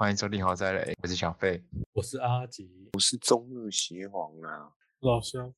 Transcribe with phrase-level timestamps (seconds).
[0.00, 1.62] 欢迎收听豪宅雷，我是小费。
[1.92, 5.52] 我是阿吉，我是中日协皇啊，老乡。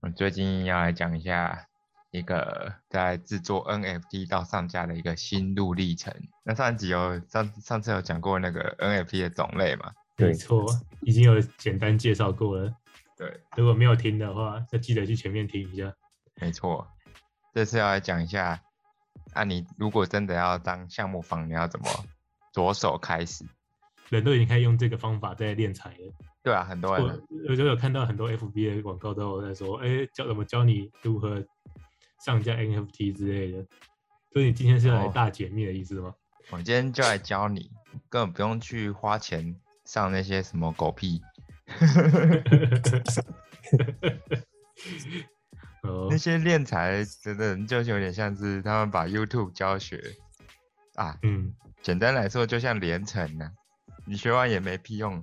[0.00, 1.64] 我最近要来讲一下
[2.10, 6.12] 一个在制作 NFT 到上架的一个心路历程。
[6.42, 9.92] 那上一集有上上次有讲过那个 NFT 的种类嘛？
[10.16, 10.66] 没错，
[11.02, 12.74] 已经有简单介绍过了。
[13.16, 15.94] 对，如果没有听的话，就记得去前面听一下。
[16.40, 16.84] 没错，
[17.54, 18.60] 这次要来讲一下，
[19.32, 21.86] 啊，你如果真的要当项目方，你要怎么
[22.54, 23.44] 着手开始？
[24.10, 26.14] 人都已经开始用这个方法在练财了。
[26.42, 31.44] 对啊，很多我人我就有看到很多 FB 的广告都有在说，哎，教怎么教你如何
[32.24, 33.66] 上架 NFT 之类的。
[34.32, 36.14] 所以你今天是要来哦大解密的意思吗？
[36.50, 37.70] 我今天就来教你，
[38.08, 41.22] 根本不用去花钱上那些什么狗屁，
[45.82, 49.98] 哦那，些练财的人就有点像是他们把 YouTube 教学
[50.96, 53.50] 啊，嗯，简单来说就像连城呢、
[54.06, 55.22] 你学完也没屁用。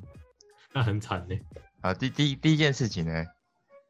[0.72, 1.36] 那很惨呢。
[1.82, 3.26] 啊，第第第一件事情呢，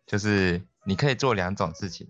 [0.07, 2.07] 就是你可以做两种事情。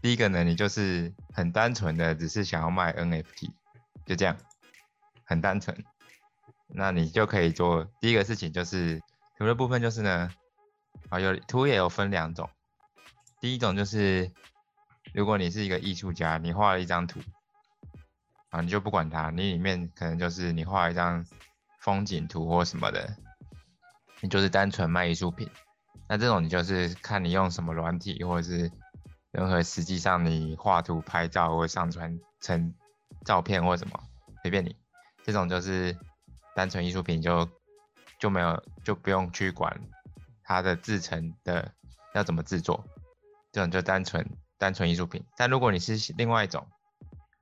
[0.00, 3.50] 第一个呢，你就是很单纯的只是想要卖 NFT，
[4.06, 4.36] 就这样，
[5.24, 5.84] 很单纯。
[6.68, 9.02] 那你就可以做第一个事情，就是
[9.36, 10.30] 图的部分就是呢，
[11.08, 12.48] 啊有图也有分两种。
[13.40, 14.30] 第一种就是，
[15.12, 17.18] 如果你是一个艺术家，你画了一张图，
[18.52, 21.24] 啊你就不管它，你里面可能就是你画一张
[21.80, 23.16] 风景图或什么的，
[24.20, 25.48] 你就是单纯卖艺术品。
[26.06, 28.70] 那这种你就是看你用什么软体，或者是
[29.30, 32.74] 任何实际上你画图、拍照或上传成
[33.24, 33.98] 照片或什么，
[34.42, 34.76] 随便你。
[35.24, 35.96] 这种就是
[36.54, 37.48] 单纯艺术品就
[38.18, 39.80] 就没有就不用去管
[40.44, 41.72] 它的制成的
[42.12, 42.84] 要怎么制作，
[43.50, 44.28] 这种就单纯
[44.58, 45.24] 单纯艺术品。
[45.38, 46.66] 但如果你是另外一种，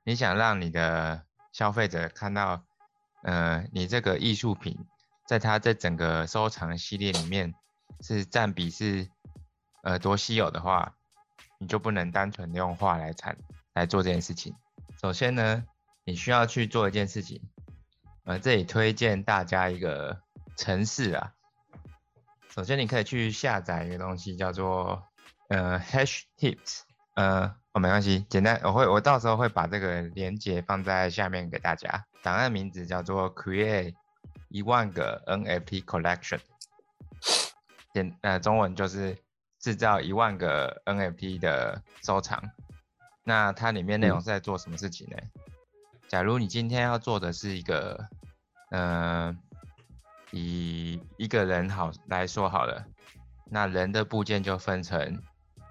[0.04, 2.64] 你想让你的消费者看到，
[3.22, 4.86] 呃，你这个艺术品
[5.26, 7.54] 在它这整个收藏系列里面
[8.00, 9.08] 是占比是
[9.82, 10.94] 呃多稀有的话，
[11.58, 13.36] 你就不能单纯地用画来产
[13.74, 14.54] 来做这件事情。
[15.00, 15.64] 首先呢，
[16.04, 17.42] 你需要去做一件事情，
[18.24, 20.20] 呃，这里推荐大家一个
[20.56, 21.32] 程式啊。
[22.48, 25.04] 首先你可以去下载一个东西叫做
[25.48, 26.80] 呃 Hash Tips，
[27.14, 32.04] 呃，哦没关系，简单，我会我到时候会把这个连接放在下面给大家。
[32.22, 33.94] 档案名字叫做 Create
[34.48, 36.40] 一万个 NFT Collection，
[37.92, 39.16] 简呃中文就是
[39.58, 42.42] 制造一万个 NFT 的收藏。
[43.24, 45.16] 那它里面内容是在做什么事情呢？
[46.08, 48.08] 假如你今天要做的是一个，
[48.70, 49.36] 呃，
[50.32, 52.84] 以一个人好来说好了，
[53.46, 55.22] 那人的部件就分成，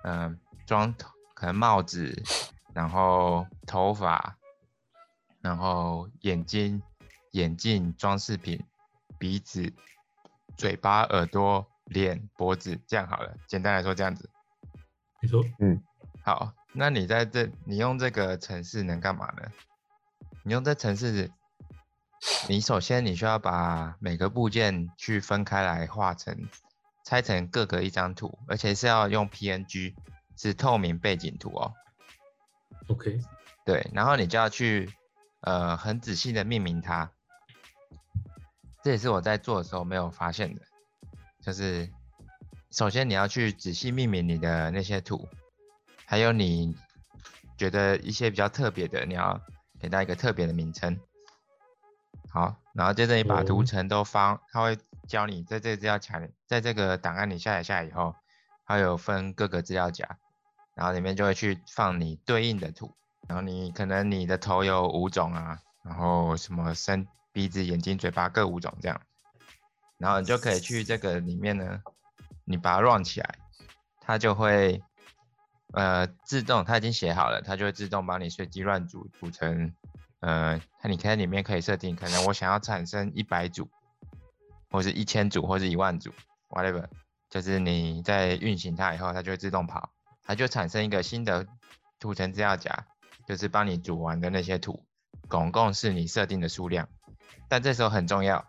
[0.03, 2.21] 嗯、装头可能帽子，
[2.73, 4.35] 然后头发，
[5.39, 6.83] 然后眼睛、
[7.31, 8.61] 眼镜、装饰品、
[9.17, 9.71] 鼻子、
[10.57, 13.33] 嘴巴、耳朵、脸、脖子，这样好了。
[13.47, 14.29] 简单来说，这样子。
[15.21, 15.81] 你说，嗯
[16.25, 19.49] 好，那你在这，你用这个城市能干嘛呢？
[20.43, 21.31] 你用这城市，
[22.49, 26.49] 你首先你需要把每个部件去分开来画成，
[27.05, 29.95] 拆成各个一张图，而且是要用 PNG，
[30.39, 31.73] 是透明背景图哦。
[32.87, 33.19] OK，
[33.65, 34.89] 对，然后你就要去
[35.41, 37.11] 呃很仔细的命名它。
[38.81, 40.61] 这也是我在做的时候没有发现的，
[41.41, 41.89] 就是
[42.71, 45.27] 首先你要去仔细命名你的那些图，
[46.05, 46.73] 还有你
[47.57, 49.41] 觉得一些比较特别的，你要
[49.77, 50.97] 给它一个特别的名称。
[52.29, 54.77] 好，然后接着你把图哦层都放，它会
[55.07, 58.15] 教你在这个资料夹里，在这个档案你下载下来以后，
[58.65, 60.17] 它有分各个资料夹，
[60.79, 62.95] 然后里面就会去放你对应的图。
[63.27, 69.01] 然后你可能你的头有五种啊，然后什么身、鼻子、眼睛、嘴巴各五种这样，
[69.97, 71.81] 然后你就可以去这个里面呢，
[72.45, 73.35] 你把它 run 起来，
[73.99, 74.81] 它就会
[75.73, 79.75] 呃自动，它已经写好了，它就会自动帮你随机乱组组成，
[80.21, 83.69] 呃，它你看里面可以设定，可能我想要产生一百组，
[84.71, 86.11] 或是一千组，或是一万组
[86.47, 86.87] ，whatever，
[87.29, 89.91] 就是你在运行它以后，它就会自动跑，
[90.29, 91.47] 它就产生一个新的
[91.99, 92.85] 图层资料夹，
[93.27, 94.85] 就是帮你组完的那些图，
[95.27, 96.87] 总共是你设定的数量。
[97.47, 98.45] 但这时候很重要，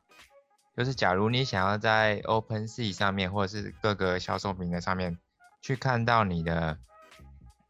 [0.77, 5.19] 就是假如你想要在 OpenSea 上面或者是各个销售平台上面
[5.63, 6.79] 去看到你的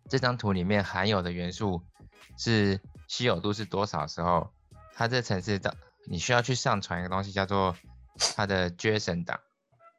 [0.09, 1.81] 这张图里面含有的元素
[2.37, 4.51] 是稀有度是多少时候，
[4.93, 5.77] 它这程式的
[6.09, 7.77] 你需要去上传一个东西叫做
[8.35, 9.39] 它的 JSON 档。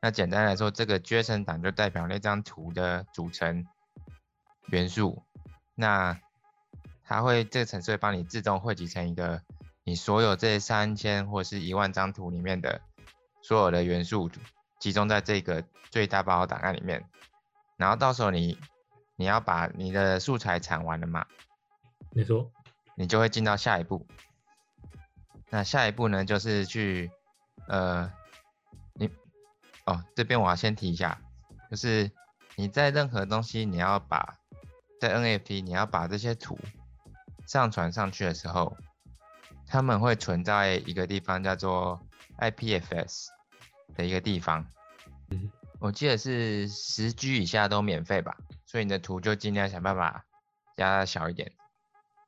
[0.02, 3.66] 那简单来说，这个 JSON 档就代表那张图的组成
[4.72, 5.24] 元素。
[5.76, 6.20] 那
[7.04, 9.42] 它会这个程式会帮你自动汇集成一个
[9.84, 12.82] 你所有这三千或是一万张图里面的
[13.42, 14.30] 所有的元素
[14.80, 17.04] 集中在这个最大包档案里面，
[17.78, 18.58] 然后到时候你
[19.16, 21.26] 你要把你的素材产完了嘛，
[22.12, 22.52] 你说，
[22.96, 24.08] 你就会进到下一步。
[25.50, 27.12] 那下一步呢，就是去
[27.68, 28.12] 呃，
[28.94, 29.10] 你
[29.86, 31.22] 哦这边我要先提一下，
[31.70, 32.10] 就是
[32.56, 34.38] 你在任何东西你要把
[35.02, 36.60] 在 NFT 你要把这些图
[37.48, 38.78] 上传上去的时候，
[39.66, 42.00] 他们会存在一个地方叫做
[42.38, 43.30] IPFS
[43.96, 44.64] 的一个地方。
[45.32, 48.38] 嗯，我记得是十 G 以下都免费吧，
[48.68, 50.24] 所以你的图就尽量想办法
[50.76, 51.52] 压小一点。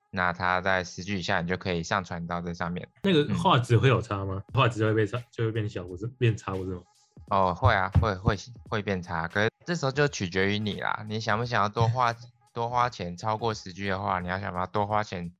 [0.09, 2.89] 那它在十 G 以下，你就可以上传到这上面。
[3.03, 4.41] 那个嗯画质会有差吗？
[4.51, 6.81] 画质会被差，就会变小，不是变差，不是吗？
[7.29, 8.35] 哦，会啊，会会
[8.67, 11.05] 会变差，可是这时候就取决于你啦。
[11.07, 12.11] 你想不想要多花
[12.53, 13.17] 多花钱？
[13.17, 15.31] 超过十 G 的话，你要想办法多花钱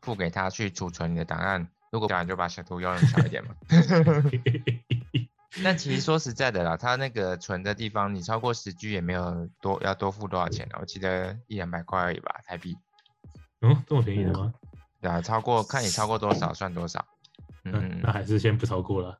[0.00, 1.68] 付给他去储存你的档案？
[1.90, 3.54] 如果不然，就把小图用小一点嘛。
[5.64, 12.76] 但其实说实在的啦，它那个存的地方，你超过十 G 也没有多要多付多少钱啊，我记得一两百块而已吧，台币。
[13.60, 14.54] 哦，这么便宜的吗？
[15.00, 17.04] 对啊，超过看你超过多少算多少。
[17.64, 19.18] 嗯嗯嗯，那还是先不超过了。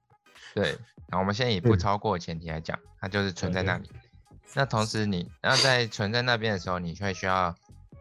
[0.54, 0.76] 对，
[1.08, 3.90] 那我们先以不嗯超过的前提来讲，它就是存在那里。
[4.54, 7.54] 那同时你，那在存在那边的时候，你会需要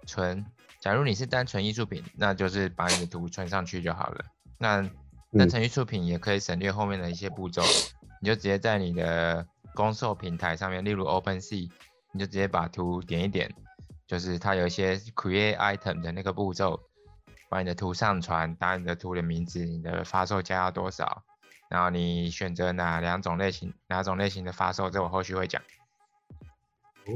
[0.06, 0.46] 存。
[0.80, 4.26] 假如你是单纯艺术品，那就是把你的图存上去就好了。
[4.58, 4.92] 那单
[5.32, 7.62] 嗯纯艺术品也可以省略后面的一些步骤，
[8.22, 9.46] 你就直接在你的
[9.76, 11.70] 公售平台上面，例如 OpenSea，
[12.14, 13.54] 你就直接把图点一点，
[14.08, 16.80] 就是它有一些 create item 的那个步骤，
[17.50, 21.24] 把你的图上传，打你的图的名字，你的发售价要多少，
[21.70, 25.77] 然后你选择哪两种类型，哪种类型的发售，这我后续会讲哦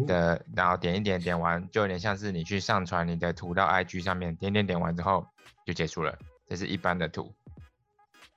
[0.05, 0.45] 的。
[0.55, 5.25] 然后点一点，点完就有点像是你去上传你的图到 IG 上面，点点点完之后
[5.65, 6.17] 就结束了。
[6.47, 7.33] 这是一般的图。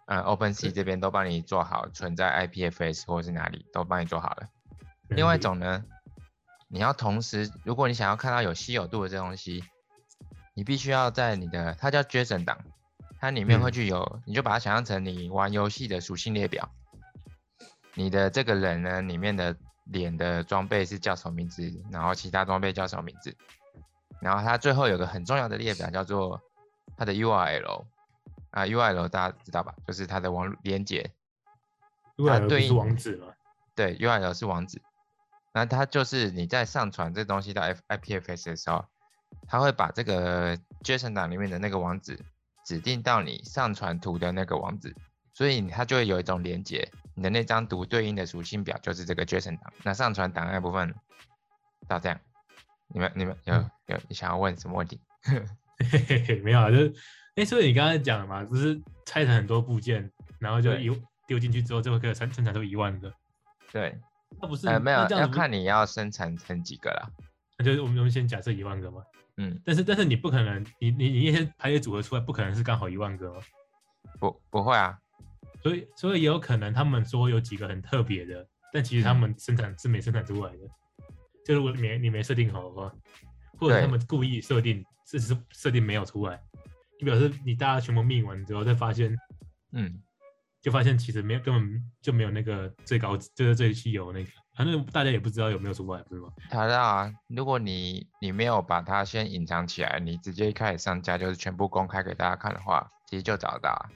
[0.07, 4.49] 嗯，OpenSea 这边都帮你做好，存在 IPFS 或是哪里都帮你做好了。
[5.09, 5.83] 另外一种呢，
[6.69, 9.65] 你要同时，如果你想要看到有稀有度的这东西，
[10.53, 12.59] 你必须要在你的，它叫 JSON 档，
[13.19, 16.71] 它里面会嗯具有，你就把它想象成你玩游戏的属性列表。
[17.95, 23.37] 你的这个人呢，里面的脸的装备是叫什么名字，然后其他装备叫什么名字，
[24.21, 26.41] 然后它最后有个很重要的列表叫做
[26.97, 27.85] 它的 URL
[28.51, 29.75] 啊，URL 大家知道吧？
[29.87, 31.11] 就是它的网络连接
[32.17, 33.27] ，，URL 是它对应网址吗，
[33.75, 34.81] 对，URL 是网址，
[35.53, 38.85] 那它就是你在上传这东西到 F IPFS 的时候，
[39.47, 42.19] 它会把这个 JSON 档里面的那个网址
[42.65, 44.95] 指定到你上传图的那个网址，
[45.33, 49.73] 所以它就会有一种连接，你的那张图对应的属性表就是这个 JSON 档。
[49.83, 50.95] 那上传档案部分
[51.89, 52.21] 到这样，
[52.89, 55.01] 你们你们有嗯有想要问什么问题？
[55.91, 56.95] 嘿嘿嘿，没有啊，就是，
[57.37, 63.13] 哎，所以你刚才讲了嘛，就是拆成很多部件，然后就对一丢进去之后，就会可以生生产出一万个，
[63.73, 63.99] 对，
[64.41, 64.69] 那不是？
[64.69, 67.11] 呃，没有要看你要生产成几个啦。
[67.59, 69.03] 那就是我们我们先假设一万个嘛，
[69.39, 73.41] 嗯，但是但是你不可能，你你你一些排列组合出来，不可能是刚好一万个嘛，
[74.21, 74.99] 不不会啊，
[75.65, 79.17] 所以所以也有可能他们说有几个很特别的，但其实他嗯。
[79.17, 80.59] 们生产是没生产出来的，
[81.45, 82.93] 就如果你没你没设定好的话，
[83.59, 86.39] 或者他们故意设定，事实是设定没有出来，
[87.01, 89.17] 你表示你大家全部命完之后，再发现
[89.73, 90.03] 嗯，
[90.61, 96.29] 就发现其实没有根本就没有那个最高就是最稀有那个，反正大家也不知道有没有出来，不是吗？
[96.51, 103.87] 查到啊，如果你你没有把它先隐藏起来，你直接一开始上架就是全部公开给大家看的话，其实就找得到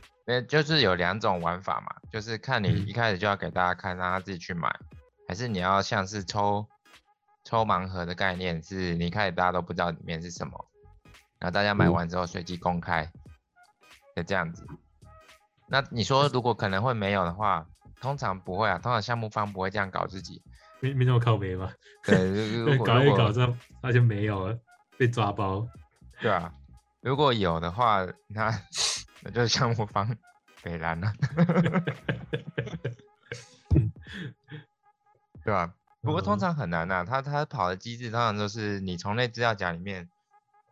[0.49, 4.68] 就是有两种玩法嘛，就是看你嗯一开始就要给大家看，让他自己去买，
[5.26, 6.66] 还是你要像是抽
[7.44, 10.66] 抽盲盒的概念，是你一开始大家都不知道里面是什么，
[11.38, 13.11] 然后大家买嗯完之后随机公开
[14.14, 14.66] 的这样子。
[15.66, 17.66] 那你说如果可能会没有的话，
[18.00, 20.42] 通常不会啊，通常项目方不会这样搞自己。
[20.80, 21.73] 没没那么靠背吧？
[22.04, 24.58] 对， 搞一搞之后发现没有了，
[24.97, 25.66] 被抓包。
[26.20, 26.52] 对啊，
[27.00, 28.50] 如果有的话，那
[29.22, 30.16] 那就是项目方
[30.62, 31.12] 北蓝了，
[35.44, 40.08] 对吧、不过通嗯常很难呐、他他跑的机制通常都是你从那资料夹里面，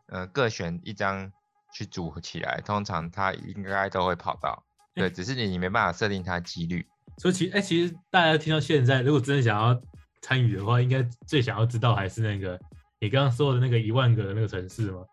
[0.09, 1.33] 呃，各选一张
[1.73, 4.65] 去组合起来，通常他应该都会跑到。
[4.95, 6.87] 对，只是你你没办法设定它几率。
[7.19, 9.79] 所以其哎、其实大家听到现在，如果真的想要
[10.23, 12.59] 参与的话，应该最想要知道还是那个
[12.99, 15.05] 你刚刚说的那个一万个的那个城市嘛。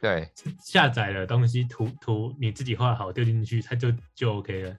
[0.00, 4.76] 对下载的东西图图你自己画好丢进去，它就就 OK 了。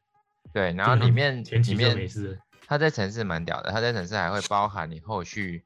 [0.54, 2.38] 对，然后里面前期就里面没事了。
[2.66, 5.64] 它在城市蛮屌的，它在城市还会包含你后续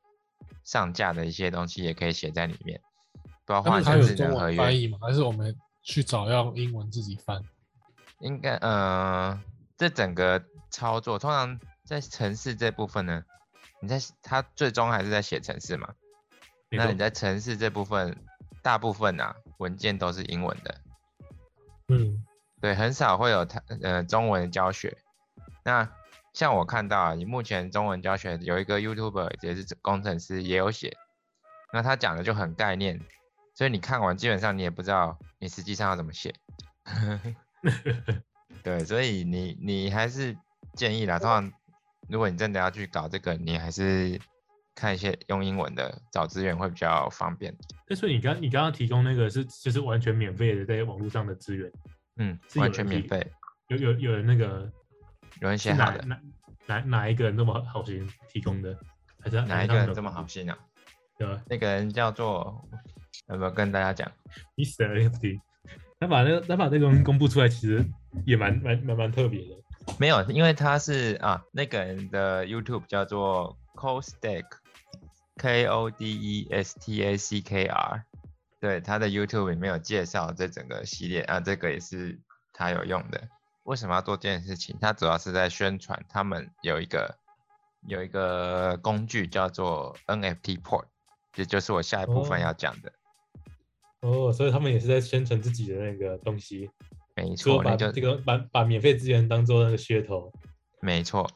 [0.63, 2.79] 上架的一些东西，也可以写在里面，
[3.45, 4.57] 包括他们还像是有中文能合约。
[4.57, 4.97] 翻译吗？
[5.01, 7.41] 还是我们去找要英文自己翻？
[8.19, 9.39] 应该呃，
[9.77, 13.23] 这整个操作通常在城市这部分呢，
[13.81, 15.93] 你在它最终还是在写城市嘛？
[16.69, 18.15] 那你在城市这部分，
[18.61, 20.81] 大部分啊文件都是英文的，
[21.89, 22.25] 嗯，
[22.59, 24.97] 对，很少会有它呃中文教学。
[25.63, 25.87] 那
[26.33, 30.97] 像我看到啊，你目前中文教学有一个 YouTuber 也是工程师也有写，
[31.71, 32.99] 那他讲的就很概念，
[33.53, 36.33] 所以你看完基本上你也不知道你实际上要怎么写。
[38.63, 40.35] 对，所以你你还是
[40.73, 41.51] 建议啦，通常
[42.09, 44.19] 如果你真的要去搞这个，你还是
[44.81, 47.55] 看一些用英文的找资源会比较方便。
[47.87, 51.71] 那所以你刚你刚刚提供那个是就是完全免费的，在网络上的资源，
[52.17, 53.31] 嗯，完全免费，
[53.67, 54.67] 有有有人那个
[55.39, 56.19] 有人写是好的，哪
[56.65, 58.75] 哪哪哪一个人这么好心提供的？
[59.23, 60.25] 还是哪一个人这么好？
[60.25, 60.57] 心啊？
[61.19, 62.67] 对吧那个人叫做，
[63.29, 64.11] 有没有跟大家讲
[64.57, 64.91] ？？Mr.
[64.91, 65.39] NFT，
[66.01, 67.85] 他把那个他把那个东西公布出来，其实
[68.25, 69.55] 也蛮蛮蛮蛮特别的。
[69.99, 73.55] 没有，因为他是啊，那个人的 YouTube 叫做
[75.41, 78.03] Costack，K O D E S T A C K R，
[78.59, 82.19] 对，他的 YouTube 里面有介绍这整个系列啊，这个也是
[82.53, 83.27] 他有用的。
[83.63, 84.77] 为什么要做这件事情？
[84.79, 87.17] 他主要是在宣传他们有一个
[87.87, 90.85] 有一个工具叫做 NFT Port，
[91.33, 92.93] 这就是我下一部分哦要讲的。
[94.01, 96.69] 哦，所以他们也是在宣传自己的那个东西，
[97.15, 100.31] 没错，说把这个把把免费资源当做那个噱头。
[100.79, 101.29] 没错，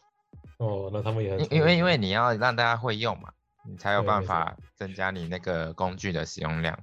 [0.58, 3.32] 哦，那他们也很因因为因为你要让大家会用嘛，
[3.68, 6.78] 你才有办法增加你那个工具的使用量。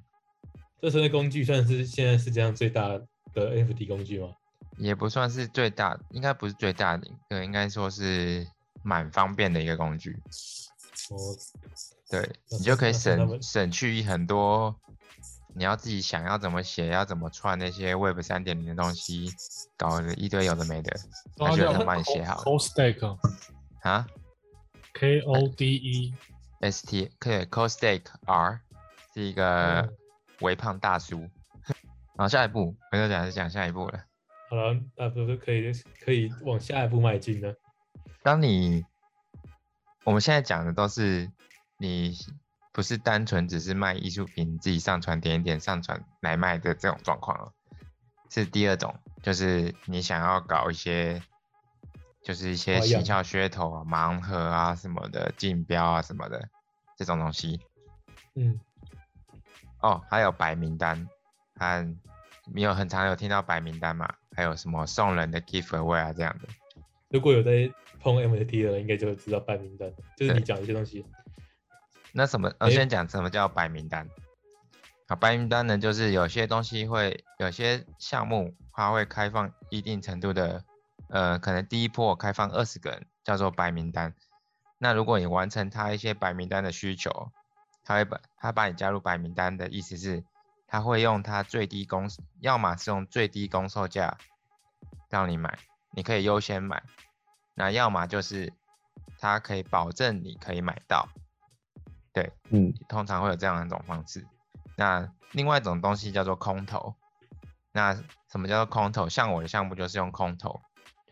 [0.80, 2.88] 这是那工具算是现在世界上最大
[3.32, 4.28] 的 NFT 工具吗？
[4.78, 8.46] 也不算是最大，应该不是最大的，对，应该说是
[8.82, 10.12] 蛮方便的一个工具。
[11.10, 11.16] 哦，
[12.10, 14.74] 对你就可以省省去很多，
[15.54, 19.30] 你要自己想要怎么写，要怎么串那些 Web 三点零的东西，
[19.76, 20.98] 搞了一堆有的没的，
[21.36, 23.18] 那就会帮你写好 c o Stack
[23.82, 24.06] 啊。
[24.94, 26.14] K O D E
[26.62, 28.60] S T 可以 Costake R
[29.12, 29.88] 是一个哦
[30.40, 31.28] 微胖大叔。
[32.16, 34.04] 好，下一步，我就讲是讲下一步了。
[34.48, 35.72] 好了，那不是可以
[36.04, 37.54] 可以往下一步迈进了。
[38.22, 38.84] 当你
[40.04, 41.30] 我们现在讲的都是
[41.78, 42.16] 你
[42.72, 47.52] 不是单纯只是卖艺术品，自己上传点一点上传来卖的这种状况了，
[48.30, 51.22] 是第二种，就是你想要搞一些
[52.22, 56.48] 就是一些花样行销噱头啊、盲盒啊什么的、竞标啊什么的
[56.96, 57.60] 这种东西。
[58.34, 58.58] 嗯，
[59.80, 61.08] 哦，还有白名单，
[61.56, 61.96] 和
[62.52, 64.14] 你有很常有听到白名单嘛？
[64.34, 66.48] 还有什么送人的 gift away 啊这样的。
[67.10, 71.04] 如果有在碰 MFT 的人，应该就会知道白名单，就是你对讲一些东西。
[72.12, 72.52] 那什么？
[72.60, 74.08] 我诶先讲什么叫白名单。
[75.08, 80.64] 好，白名单呢，就是有些东西会，有些项目它会开放一定程度的，
[81.12, 84.14] 呃，可能第一波开放二十个人，叫做白名单。
[84.78, 87.30] 那如果你完成他一些白名单的需求，
[87.84, 90.24] 他会把他把你加入白名单的意思是，
[90.66, 92.08] 他会用他最低公，
[92.40, 94.16] 要么是用最低公售价
[95.10, 95.58] 让你买，
[95.90, 96.82] 你可以优先买，
[97.54, 98.50] 那要么就是
[99.18, 101.10] 他可以保证你可以买到。
[102.14, 104.26] 对，嗯，通常会有这样一种方式。
[104.76, 106.94] 那另外一种东西叫做空投。
[107.74, 107.94] 那
[108.28, 109.08] 什么叫做空投？
[109.08, 110.60] 像我的项目就是用空投，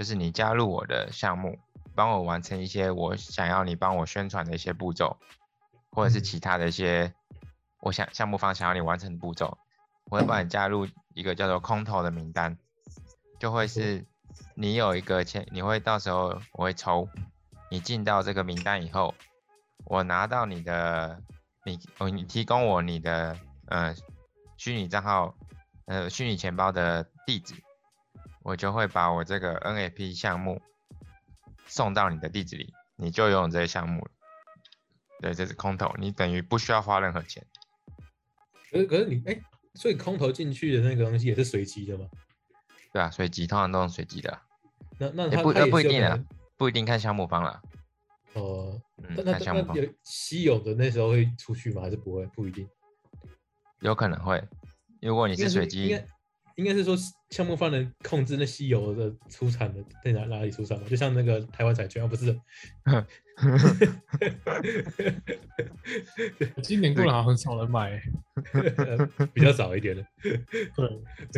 [0.01, 1.59] 就是你加入我的项目，
[1.95, 5.19] 帮我完成一些我想要你帮我宣传的一些步骤，
[5.91, 6.25] 或者是嗯。
[6.25, 7.13] 其他的一些
[7.81, 9.59] 我想项目方想要你完成的步骤，
[10.07, 12.57] 我会帮你加入一个叫做空投的名单，
[13.39, 14.07] 就会是。
[14.55, 17.07] 你有一个钱，你会到时候我会抽，
[17.71, 19.15] 你进到这个名单以后，
[19.85, 21.21] 我拿到你的，
[21.67, 23.95] 你哦，你提供我你的呃
[24.57, 25.35] 虚拟账号，
[25.85, 27.55] 呃虚拟钱包的地址，
[28.43, 30.61] 我就会把我这个 NFP 项目
[31.67, 34.11] 送到你的地址里，你就拥有这个项目了。
[35.21, 37.47] 对，这是空投，你等于不需要花任何钱。
[38.71, 39.39] 可是可是你哎、
[39.75, 42.07] 所以空投进去的那个东西也是随机的吗？
[42.93, 44.43] 对啊，随机通常都是随机的啊，
[44.99, 46.19] 那那也不不一定啊
[46.57, 47.61] 不一定看项目方了。
[48.33, 51.83] 哦，嗯那，那看项目方那有稀有的那时候会出去吗？
[51.83, 52.25] 还是不会？
[52.29, 52.69] 不一定。
[53.81, 54.43] 有可能会，
[55.01, 56.01] 如果你是随机
[56.61, 56.95] 应该，是说
[57.31, 60.85] 项目方能控制那稀有的出产的在哪哪里出产嘛？
[60.89, 62.39] 就像那个台湾彩券啊，不是？
[66.63, 67.99] 今年过来好像很少人买、
[69.33, 70.05] 比较少一点的。
[70.23, 70.39] 对，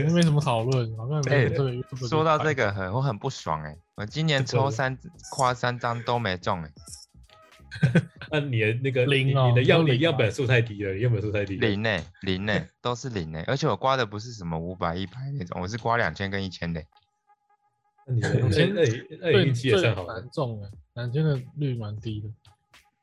[0.05, 1.49] 没没什么讨论，好像没
[2.09, 4.99] 说到这买个很我很不爽哎、我今年抽三
[5.31, 6.73] 花三张都没中哎、
[8.31, 11.69] 那你的那个零你你的样你样本数太低了，你样本数太低了。
[11.69, 16.87] 零呢、零呢、都是零呢、而且我刮的不是什么五百一百那种，我是刮两千跟一千的欸、
[18.07, 20.31] 那你的两千二零二零零七也算好的蛮。
[20.31, 22.29] 重的，两千的率蛮低的。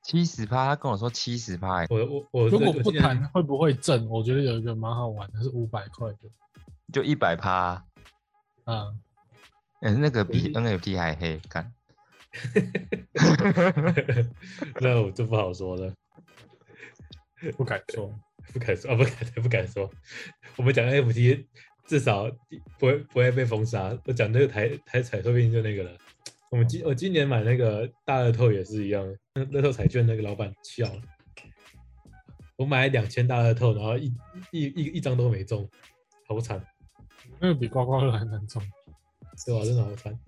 [0.02, 4.08] 七十趴，他跟我说七十趴，欸我我我如果不谈会不会挣？
[4.10, 6.18] 我觉得有一个蛮好玩的，是五百块的
[6.92, 7.86] 就一百趴，
[8.64, 8.88] 啊，
[9.82, 11.72] 嗯，那个比 NFT 还黑，看，
[14.82, 15.94] 那我就不好说了，
[17.58, 18.14] 不敢说。
[18.52, 19.88] 不敢说啊，不敢不敢说。
[20.56, 21.46] 我们讲 NFT
[21.86, 22.28] 至少
[22.80, 23.96] 不会不会被封杀。
[24.06, 25.96] 我讲那个台台彩，说不定就那个了。
[26.50, 29.06] 我们今我今年买那个大乐透也是一样，
[29.36, 31.02] 那乐透彩券那个老板笑了。
[32.56, 34.12] 我买两千大乐透，然后一
[34.52, 35.70] 一一一张都没中，
[36.28, 36.60] 好惨，
[37.40, 38.60] 那个比刮刮乐还难中。
[39.46, 39.64] 对吧？
[39.64, 40.20] 真的好惨。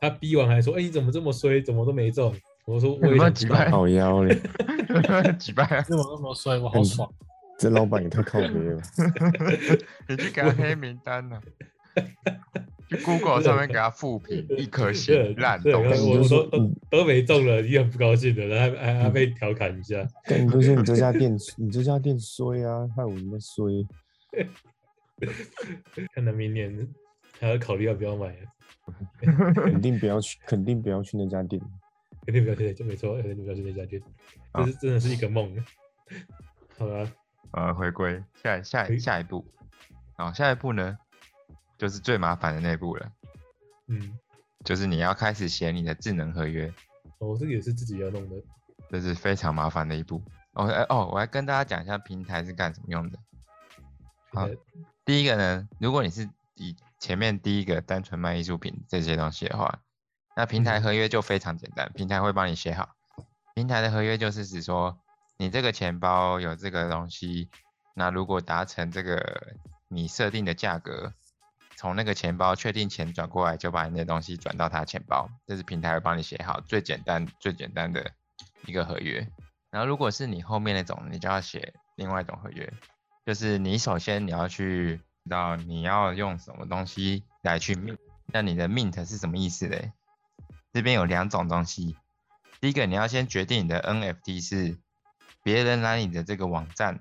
[0.00, 1.60] 他逼完还说：“哎、你怎么这么衰？
[1.62, 2.34] 怎么都没中？”
[2.66, 4.36] 我说：“我也几百好腰嘞，
[5.38, 5.84] 几百啊？
[5.88, 6.58] 你怎么那么衰？
[6.58, 7.08] 我好爽。
[7.58, 8.82] 这老板也太靠北了吧。
[10.08, 11.40] 你去给他黑名单呢、
[12.90, 16.10] 去 Google 上面给他复评，一颗星，烂东西。
[16.10, 20.06] 我说都都没中了，你很不高兴的，然后还还还被调侃一下。
[20.24, 23.86] 但你就说你这家店，你这家店衰啊，害我们在衰。
[26.14, 26.86] 看来明年
[27.40, 28.36] 还要考虑要不要买了，
[29.54, 31.60] 肯定不要去，肯定不要去那家店。
[32.24, 34.02] 肯定不要去那就没错，肯定不要去那家店，
[34.52, 35.56] 这是真的是一个梦。
[36.76, 37.10] 好了，
[37.52, 39.44] 呃，回归下下下一步，
[40.16, 40.98] 好，下一步呢，
[41.78, 43.12] 就是最麻烦的那一步了，
[43.86, 44.18] 嗯，
[44.64, 46.72] 就是你要开始写你的智能合约，
[47.18, 48.36] 哦，这个也是自己要弄的。
[48.90, 50.22] 这是非常麻烦的一步。
[50.52, 53.18] 哦，哎哦，我来跟大家讲一下平台是干什么用的。
[54.30, 54.48] 好
[55.04, 59.80] 第一个呢，如果你是以前面第一个单纯卖艺术品这些东西的话，
[60.34, 62.94] 那平台嗯合约就非常简单，平台会帮你写好。
[63.54, 64.98] 平台的合约就是指说，
[65.38, 67.48] 你这个钱包有这个东西，
[67.94, 69.54] 那如果达成这个
[69.88, 71.14] 你设定的价格，
[71.76, 78.12] 从那个钱包确定钱转过来，就把你的东西转到他钱包，这是平台会帮你写好最简单最简单的
[78.66, 79.26] 一个合约。
[79.70, 82.72] 然后如果是你后面那种，你就要写另外一种合约，
[83.26, 89.92] 就是你首先你要去知道你要用什么东西来去 mint，那你的 mint 是什么意思嘞？
[90.72, 91.96] 这边有两种东西，
[92.60, 94.78] 第一个你要先决定你的 NFT 是
[95.42, 97.00] 别人来你的这个网站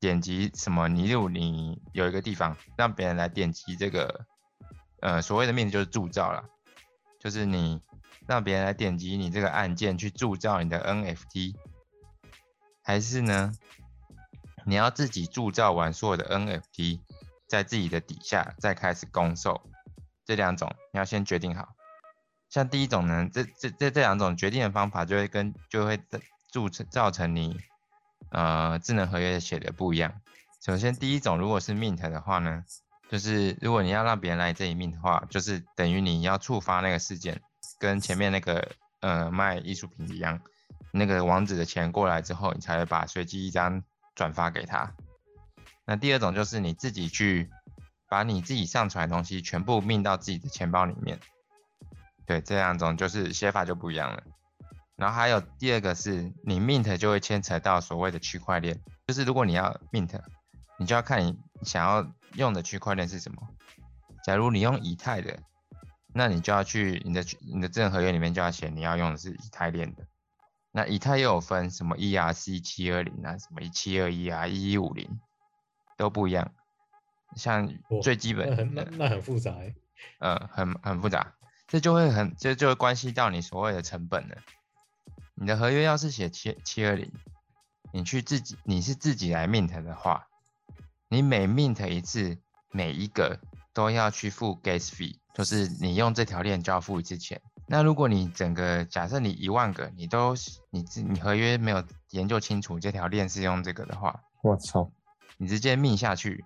[0.00, 4.26] 点击什么，你例如你有一个地方让别人来点击这个，
[5.00, 6.50] 呃，所谓的 mint 就是铸造了，
[7.20, 7.80] 就是你
[8.26, 11.54] 让别人来点击你这个按键去铸造你的 NFT，
[12.82, 13.52] 还是呢，
[14.68, 17.00] 你要自己铸造完所有的 NFT，
[17.46, 19.62] 在自己的底下再开始公售，
[20.26, 21.70] 这两种你要先决定好。
[22.50, 25.98] 像第一种呢，这这这这两种决定的方法就会跟就会
[26.52, 27.58] 铸成造成你
[28.30, 30.20] 呃智能合约写的不一样。
[30.62, 32.62] 首先第一种如果是 mint 的话呢，
[33.08, 37.40] 就是如果你要让别人来这里 mint 的话，就是等于你要触发那个事件，
[37.80, 40.42] 跟前面那个呃卖艺术品一样，
[40.92, 43.82] 那个网址的钱过来之后，你才会把随机一张
[44.18, 44.92] 转发给他。
[45.86, 47.48] 那第二种就是你自己去
[48.08, 51.20] 把你自己上传的东西全部 mint 到自己的钱包里面。
[52.26, 54.24] 对，这两种就是写法就不一样了。
[54.96, 60.20] 然后还有第二个是你 mint 就会牵扯到所谓的区块链，就是如果你要 mint，
[60.80, 63.40] 你就要看你想要用的区块链是什么。
[64.24, 65.38] 假如你用以太的，
[66.12, 70.04] 那你就要去你的你的智能合约里面就要写你要用的是以太链的。
[70.70, 75.20] 那以太又有分什么 ERC 七二零啊，什么七二一啊，一一五零
[75.96, 76.52] 都不一样。
[77.36, 79.74] 像最基本那很那，那很复杂欸。
[80.18, 81.34] 呃，很很复杂，
[81.66, 84.36] 这就会很这就会关系到你所谓的成本了。
[85.34, 87.12] 你的合约要是写七七二零，
[87.92, 90.26] 你去自己你是自己来 mint 的话，
[91.08, 92.38] 你每 mint 一次，
[92.70, 93.40] 每一个
[93.72, 97.40] 都要去付 gas fee，就是你用这条链就要付一次钱。
[97.70, 100.34] 那如果你整个假设你一万个，你都
[100.70, 104.90] 你自你合约没有研究清楚这条链是用这个的话，我操，
[105.36, 106.44] 你直接命下去，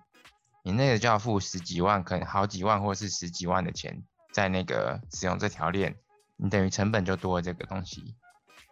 [0.63, 5.95] 你那个就要付十几万，可能好几万或是十几万的钱在那个使用这条链，
[6.35, 8.15] 你等于成本就多了这个东西，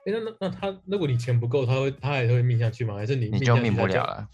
[0.05, 2.95] 哎、那那那他，如果你钱不够，他会他还会命下去吗？
[2.95, 4.27] 还是你你就命命不了了，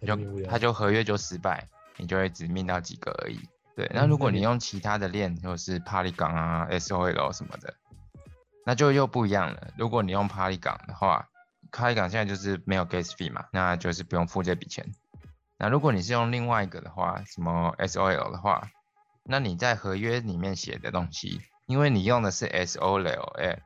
[0.00, 3.38] 他就就命不了它就合约就失败，你就会只命到几个而已。
[3.78, 7.74] 对，那如果你用其他的链，就是 Polygon 啊、SOL 什么的，
[8.66, 9.68] 那就又不一样了。
[9.76, 11.28] 如果你用 Polygon 的话
[11.70, 14.84] ，Polygon 现在就是没有 gas fee 嘛，那就是不用付这笔钱。
[15.58, 18.68] 那如果你是用另外一个的话，什么 SOL 的话，
[19.22, 23.08] 那你在合约里面写的东西，因为你用的是 SOL
[23.40, 23.60] 哎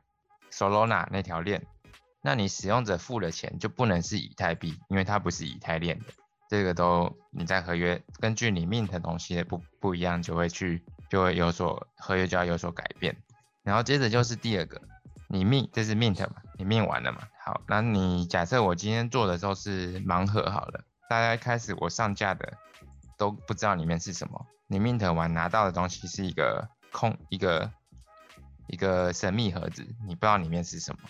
[0.51, 1.67] Solana 那条链，
[2.21, 6.05] 那你使用者付的钱就不能是以太币，因为它不是以太链的。
[6.53, 13.17] 这个都你在合约根据你 mint 的东西的不不一样，就会去就会有所合约就要有所改变。
[13.63, 14.79] 然后接着就是第二个，
[15.31, 17.21] 你命这是 mint 嘛，你命完了嘛？
[17.43, 22.53] 好，那你假设我今天做的时候是盲盒好了，大家开始我上架的
[23.17, 27.73] 都不知道里面是什么，你 mint 完拿到的东西是一个空一个
[28.67, 31.01] 一个神秘盒子，你不知道里面是什么。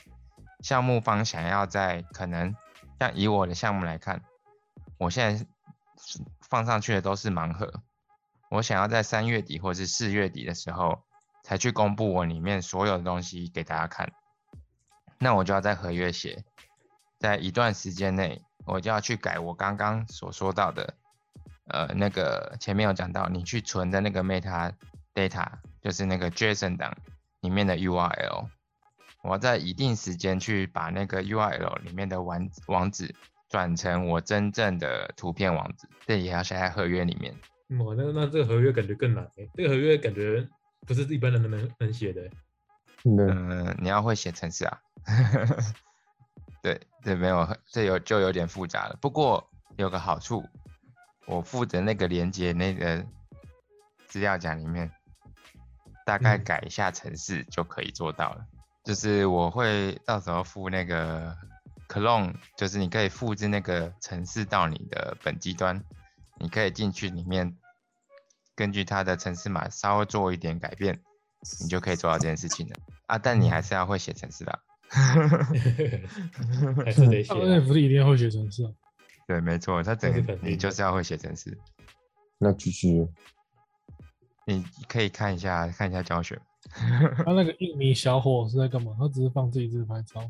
[0.61, 2.55] 项目方想要在可能
[3.00, 4.22] 像以我的项目来看，
[5.02, 5.44] 我现在
[6.40, 7.82] 放上去的都是盲盒，
[8.50, 11.02] 我想要在三月底或是四月底的时候
[11.42, 14.12] 才去公布我里面所有的东西给大家看，
[15.18, 16.44] 那我就要在合约写，
[17.18, 20.94] 在一段时间内我就要去改我刚刚所说到的，
[21.66, 24.72] 呃，那个前面有讲到你去存的那个 meta
[25.12, 25.48] data，
[25.82, 26.96] 就是那个 JSON 档
[27.40, 28.46] 里面的 URL。
[29.22, 33.14] 我在一定时间去把那个 URL 里面的网网址
[33.52, 37.32] 转成我真正的图片网址，这也要写在合约里面。
[37.78, 40.48] 哇，那那这个合约感觉更难哎，这个合约感觉
[40.86, 42.22] 不是一般人能能写的。
[43.04, 44.78] 嗯，你要会写程式啊。
[46.62, 48.96] 对 对，没有，这有就有点复杂了。
[49.02, 50.42] 不过有个好处，
[51.26, 53.04] 我负责那个连接那个
[54.06, 54.90] 资料夹里面，
[56.06, 58.46] 大概改一下程式就可以做到了。
[58.82, 61.36] 就是我会到时候附那个
[61.92, 65.85] clone，就是你可以复制那个程式到你的本机端，
[66.38, 67.55] 你可以进去里面，
[68.55, 70.98] 根据它的程式码稍微做一点改变，
[71.61, 72.76] 你就可以做到这件事情了
[73.07, 73.18] 啊！
[73.18, 74.59] 但你还是要会写程式的，
[76.83, 77.35] 还是得写。
[77.35, 78.62] 那不是一定要会写程式？
[79.28, 81.59] 对，没错，它整个你就是要会写程式。
[82.38, 83.07] 那继续，
[84.46, 86.40] 你可以看一下看一下教学。
[87.24, 88.96] 他那个印尼小伙是在干嘛？
[88.98, 90.20] 他只是放自己自拍照。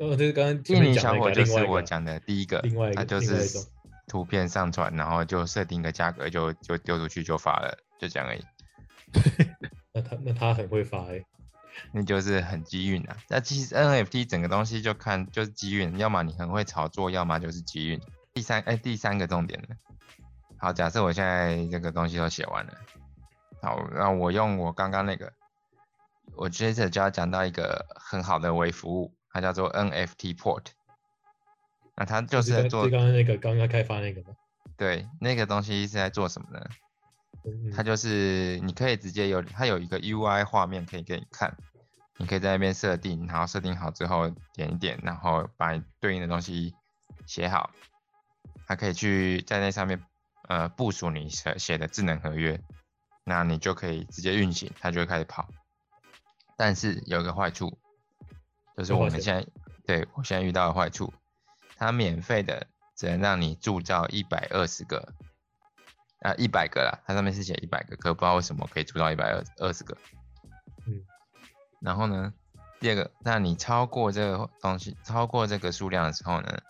[0.00, 3.66] 哦，这是刚刚印尼小伙就是我讲的第一个，另外一个，他就是
[4.06, 8.42] 图片上传，然后就设定个价格，就就丢出去就发了，就这样而已。
[9.92, 11.22] 那他那他很会发哎，
[11.92, 13.16] 那就是很机运啊。
[13.28, 18.00] 那其实 NFT 整个东西就看就是机运，要么你很会炒作，要么就是机运。
[18.32, 19.76] 第三哎，第三个重点呢？
[20.56, 22.72] 好，假设我现在这个东西都写完了，
[23.60, 25.30] 好，那我用我刚刚那个。
[26.36, 30.66] 我接着就要讲到一个很好的微服务，它叫做 NFT Port。
[31.96, 34.36] 那它就是在做刚刚那个刚刚开发那个吗？
[34.76, 36.66] 对，那个东西是在做什么呢？
[37.74, 41.56] 它就是你可以直接有它有一个 UI 画面可以给你看，
[42.18, 46.74] 你可以在那边设定，然后设定好之后点一点，然后把对应的东西
[47.26, 47.70] 写好，
[48.66, 50.02] 它可以去在那上面
[50.48, 52.60] 呃部署你写写的智能合约，
[53.24, 55.48] 那你就可以直接运行，它就会开始跑。
[56.56, 57.78] 但是有一个坏处，
[58.80, 59.46] 就是我们现在
[59.84, 61.12] 对我现在遇到的坏处，
[61.76, 62.66] 它免费的
[62.96, 65.12] 只能让你铸造一百二十个，
[66.20, 69.94] 啊一百个啦，它上面是写一百个，可不知道为什么可以铸造一百二二十个。
[70.86, 71.04] 嗯，
[71.78, 72.32] 然后呢，
[72.80, 76.62] 第二个，那你超过这个东西，超过这个数量的时候呢，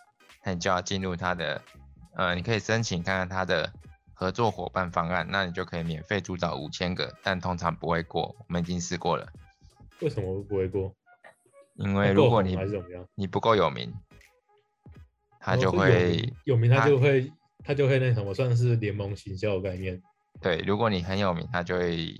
[0.43, 1.61] 那你就要进入它的，
[2.17, 3.71] 呃，你可以申请看看它的
[4.13, 9.31] 合作伙伴方案，那你就可以免费铸造五千个，但通常不会过，我们已经试过了。
[10.01, 10.93] 为什么不会过？
[11.83, 13.93] 因为如果你还是怎么样，你不够有名，
[15.39, 17.31] 他就会有名，他就会
[17.63, 20.01] 他就会那什么，算是联盟行销概念。
[20.41, 22.15] 对，如果你很有名，他就会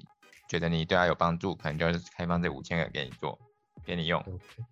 [0.47, 3.37] 觉得你对他有帮助，可能就是开放这五千个给你做，
[3.85, 4.23] 给你用。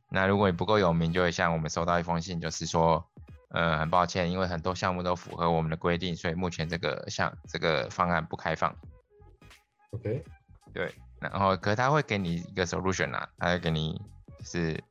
[0.10, 3.04] 那如果你不够有名，就会像我们收到一封信，就是说，
[3.50, 8.76] 呃，很抱歉，因为很多项目都符合我们的规定，所以目前这个项这个方案不开放。
[9.92, 10.24] OK，
[10.74, 10.94] 对。
[11.20, 14.02] 然后，可他会给你一个 solution 啊，他会给你
[14.44, 14.84] 是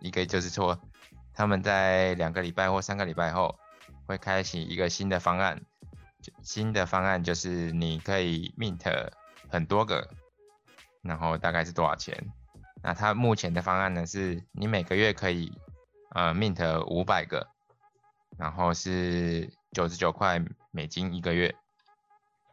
[0.00, 0.80] 一个，就是说
[1.32, 3.58] 他们在两个礼拜或三个礼拜后
[4.06, 5.62] 会开启一个新的方案，
[6.42, 9.10] 新的方案就是你可以 mint
[9.48, 10.08] 很多个，
[11.02, 12.32] 然后大概是多少钱？
[12.82, 15.52] 那他目前的方案呢，是你每个月可以
[16.14, 17.46] 呃 mint 五百个，
[18.38, 21.54] 然后是九十九块美金一个月。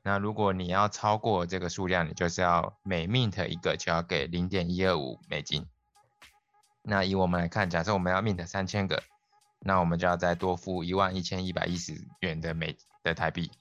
[0.03, 5.65] 那如果你要超过这个数量，你就是要每 mint 一个就要给零点一二五美金。
[6.89, 9.03] 那以我们来看，假设我们要 mint 三千个，
[9.59, 13.51] 那我们就要再多付一万一千一百一十元的美的台币。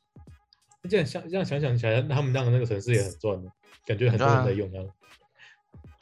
[0.89, 3.51] 这样想这样想想起来，他们那个那个城市也很赚的，
[3.85, 4.79] 感觉很多人在用啊。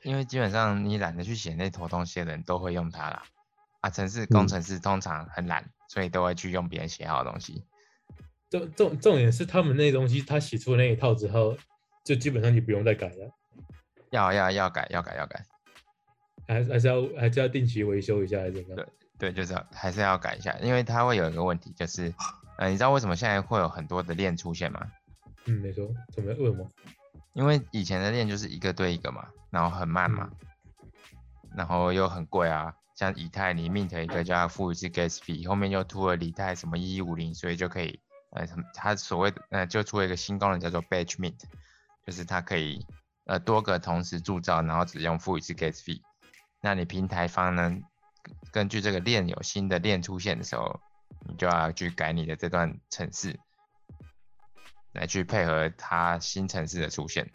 [0.03, 3.23] 因为基本上你懒得去写那坨东西的人都会用它啦。
[3.81, 7.65] 啊，城市工程师通常很懒，所以都会去用别人写好的东西。
[8.51, 11.57] 重重重点是他们那东西，他写出那一套之后，
[12.05, 13.31] 就基本上你不用再改了。
[14.11, 15.45] 要要要改要改要改，
[16.47, 18.77] 还还是要还是要定期维修一下，还是怎么样？
[18.77, 18.87] 对
[19.19, 22.13] 对，就是还是要改一下，因为它会有一个问题，就是，
[22.59, 24.81] 呃，你知道为什么现在会有很多的链出现吗？
[25.47, 25.89] 嗯，没错。
[26.13, 26.71] 怎么为什么？
[27.33, 30.31] 因为以前的链就是一个对一个嘛，然后很慢嘛，
[31.57, 32.75] 然后又很贵啊。
[32.95, 37.99] 像以太，你 mint 一个就要付一次 gas fee，后面又出了以太什么一一五零，所以就可以，
[38.31, 41.41] 呃，什么它所谓的呃就出了一个新功能叫做 batch mint，
[42.07, 42.87] 就是它可以
[43.25, 46.01] 呃多个同时铸造，然后只用付一次 gas fee。
[46.65, 47.77] 那你平台方呢，
[48.51, 50.81] 根据这个链有新的链出现的时候，
[51.29, 53.39] 你就要去改你的这段程式，
[54.95, 57.31] 来去配合它新城市的出现，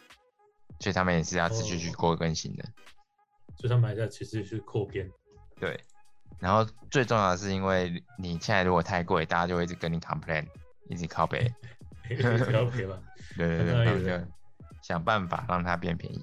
[0.80, 2.64] 所以他们也是要持续去过更新的。
[3.56, 5.08] 所以他们还在持续去扩编。
[5.60, 5.80] 对，
[6.40, 10.44] 然后最重要的是，因为你现在如果太贵，大家就会一直跟你 complain，
[10.88, 11.48] 一直靠背。
[12.08, 12.64] 不要。
[13.38, 14.32] 对对对， 他们就
[14.82, 16.20] 想办法让它变便宜。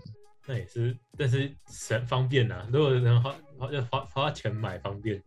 [0.48, 2.68] 那也是，但是省方便呐。
[2.72, 5.22] 如果能花花要花花钱买方便，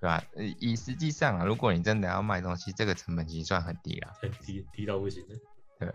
[0.00, 0.24] 对吧？
[0.58, 5.34] 以实际上啊，如果你真的要卖东西，这个成本其实算很低了，很低，低到不行的。
[5.78, 5.88] 对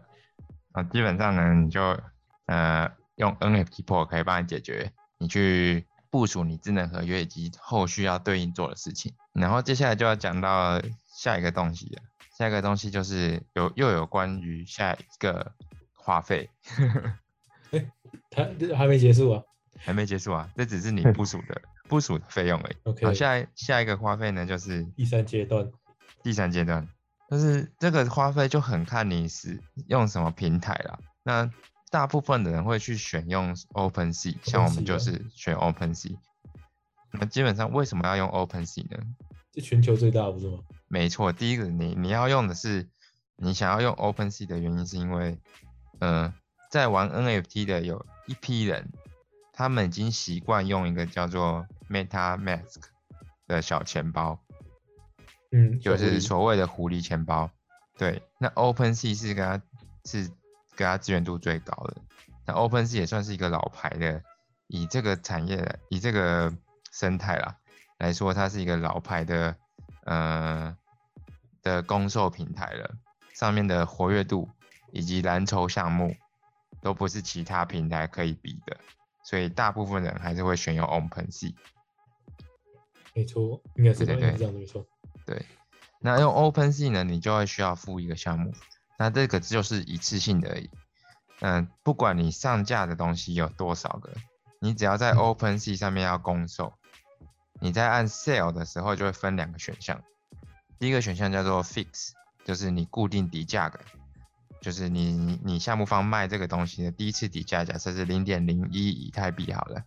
[0.71, 1.81] 啊，基本上呢，你就
[2.45, 5.85] 呃用 NFT Pro 可以帮你解决，你去。
[6.11, 12.03] 部署你智能合约以及后续要对应做的事情，然后接下来就要讲到下一个东西了。
[12.37, 15.53] 下一个东西就是有又有关于下一个
[15.95, 16.49] 花费。
[18.35, 19.43] 哎，它还没结束啊？
[19.77, 20.49] 还没结束啊？
[20.55, 22.75] 这只是你部署的部署的费用而已。
[22.83, 23.05] OK。
[23.05, 25.69] 好，下下一个花费呢，就是第三阶段。
[26.23, 26.87] 第三阶段，
[27.29, 30.99] 就是这个花费就很看你是用什么平台了。
[31.23, 31.51] 那
[31.89, 36.15] 大部分的人会去选用 Open Sea，像我们就是选 Open Sea。
[37.11, 39.03] 那基本上为什么要用 Open Sea 呢？
[39.51, 40.59] 这全球最大不是吗？
[40.87, 42.87] 没错，第一个你你要用的是，
[43.35, 45.37] 你想要用 Open Sea 的原因是因为，
[45.99, 46.33] 呃，
[46.71, 48.91] 在玩 NFT 的有一批人，
[49.53, 52.81] 他们已经习惯用一个叫做 MetaMask
[53.45, 54.39] 的小钱包，
[55.51, 57.51] 嗯，就是所谓的狐狸钱包。
[57.95, 59.61] 对，那 Open Sea 是跟它
[60.05, 60.31] 是。
[60.73, 61.97] 给它资源度最高的，
[62.45, 64.23] 那 OpenSea 也算是一个老牌的，
[64.67, 66.51] 以这个产业、以这个
[66.91, 67.57] 生态啦
[67.99, 69.55] 来说，它是一个老牌的，
[70.05, 70.75] 呃
[71.61, 72.95] 的公售平台了。
[73.33, 74.49] 上面的活跃度
[74.91, 76.15] 以及蓝筹项目
[76.81, 78.77] 都不是其他平台可以比的，
[79.23, 81.53] 所以大部分人还是会选用 OpenSea。
[83.13, 84.85] 没错，应该是对对对，没错。
[85.25, 85.45] 对，
[85.99, 88.53] 那用 OpenSea 呢，你就会需要付一个项目。
[88.97, 90.69] 那这个就是一次性的而已，
[91.39, 94.13] 嗯，不管你上架的东西有多少个，
[94.59, 96.73] 你只要在 OpenSea 上面要公售，
[97.59, 100.03] 你在按 Sale 的时候就会分两个选项，
[100.79, 102.11] 第一个选项叫做 Fix，
[102.45, 103.79] 就是你固定底价的，
[104.61, 109.83] 就是你你你项目方卖这个东西的第一次底价，假设是零点零一以太币好了，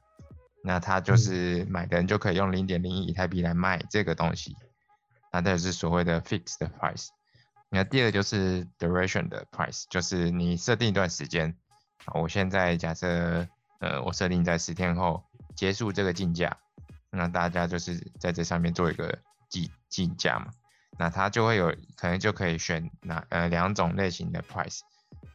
[0.62, 4.54] 那他就是买的人就可以用零点零一以太币来卖这个东西，
[5.32, 7.08] 那这是所谓的 fixed Price。
[7.70, 11.56] 那第二就是 duration 的 price，就是你设定一段时间，
[12.14, 13.48] 我现在假设，
[13.80, 15.24] 呃，我设定在十天后
[15.56, 16.56] 结束这个竞价，
[17.10, 20.52] 那大家就是在这上面做一个计竞价嘛，
[20.98, 24.80] 那它就会有可能就可以选哪呃两种类型的 price。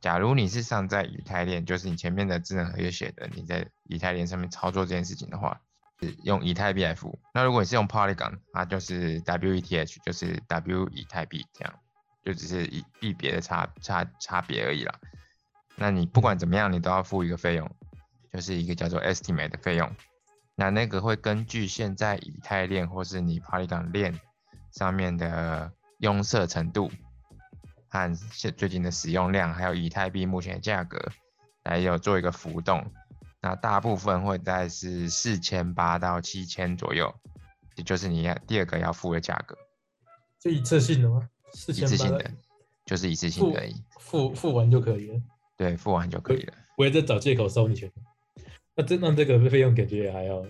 [0.02, 5.60] 假如你是上在以太链，就是你前面的智能合约写的，你在以太链上面操作这件事情的话，
[6.00, 7.20] 是用以太币来付。
[7.34, 11.74] 那如果你是用 Polygon，它就是 WETH，就是 W 以太币这样。
[12.22, 14.94] 就只是一币别的差差差别而已啦。
[15.76, 17.72] 那你不管怎么样，你都要付一个费用，
[18.32, 19.90] 就是一个叫做 estimate 的费用。
[20.56, 24.20] 那那个会根据现在以太链或是你 Polygon 链
[24.72, 26.92] 上面的拥塞程度
[27.88, 31.00] 和现最近的使用量，还有以太币目前的价格
[31.64, 32.86] 来有做一个浮动。
[33.42, 37.14] 那大部分会在是四千八到七千左右，
[37.76, 39.58] 也就是你要第二个要付的价格。
[40.42, 41.30] 是一次性的吗？
[41.68, 42.32] 一次性的，
[42.86, 45.22] 就是一次性的而已，付付完就可以了。
[45.58, 46.54] 对，付完就可以了。
[46.78, 47.92] 我也在找借口收你钱。
[48.76, 50.46] 那这那这个费用感觉还要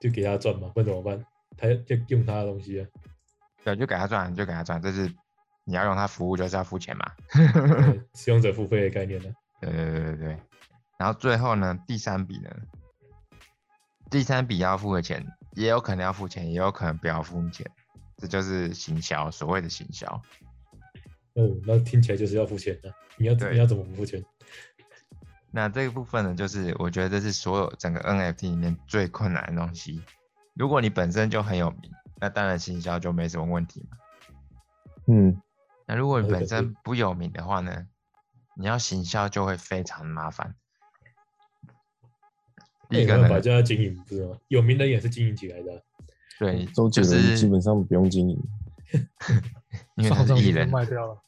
[0.00, 0.68] 就给他赚嘛？
[0.68, 1.24] 不然怎么办？
[1.56, 2.86] 他就用他的东西啊。
[3.66, 4.80] 对，就给他赚，就给他赚。
[4.80, 5.12] 这是
[5.64, 7.04] 你要用他服务，就是要付钱嘛。
[8.14, 9.28] 使用者付费的概念呢？
[9.60, 10.40] 对对对对对。
[10.96, 12.50] 然后最后呢，第三笔呢，
[14.08, 15.26] 第三笔要付的钱，
[15.56, 17.68] 也有可能要付钱，也有可能不要付钱。
[18.18, 20.06] 这就是行销，所谓的行销。
[21.34, 22.94] 哦，那听起来就是要付钱的。
[23.16, 24.24] 你要你要怎么不付钱？
[25.50, 30.00] 那这个部分呢，就是我觉得这是所有整个 NFT 里面最困难的东西。
[30.54, 33.96] 如果你本身就很有名，那当然行销就没什么问题嘛。
[35.06, 35.40] 嗯。
[35.86, 37.86] 那如果你本身不有名的话呢，
[38.56, 40.54] 你要行销就会非常麻烦。
[42.88, 44.36] 第一个呢，就要经营，不是吗？
[44.48, 45.84] 有名的也是经营起来的。
[46.38, 48.38] 对，周杰伦基本上不用经营，
[49.96, 51.22] 因为他是艺人，卖掉了，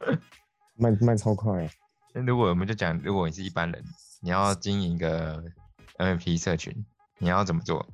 [0.76, 1.68] 卖卖超快。
[2.14, 3.84] 那如果我们就讲，如果你是一般人，
[4.20, 5.42] 你要经营一个
[5.98, 6.84] NFT 社群，
[7.18, 7.86] 你要怎么做？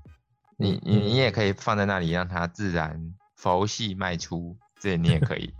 [0.62, 5.52] 你你你也可以放在那里，让它自然佛系卖出，这你也可以。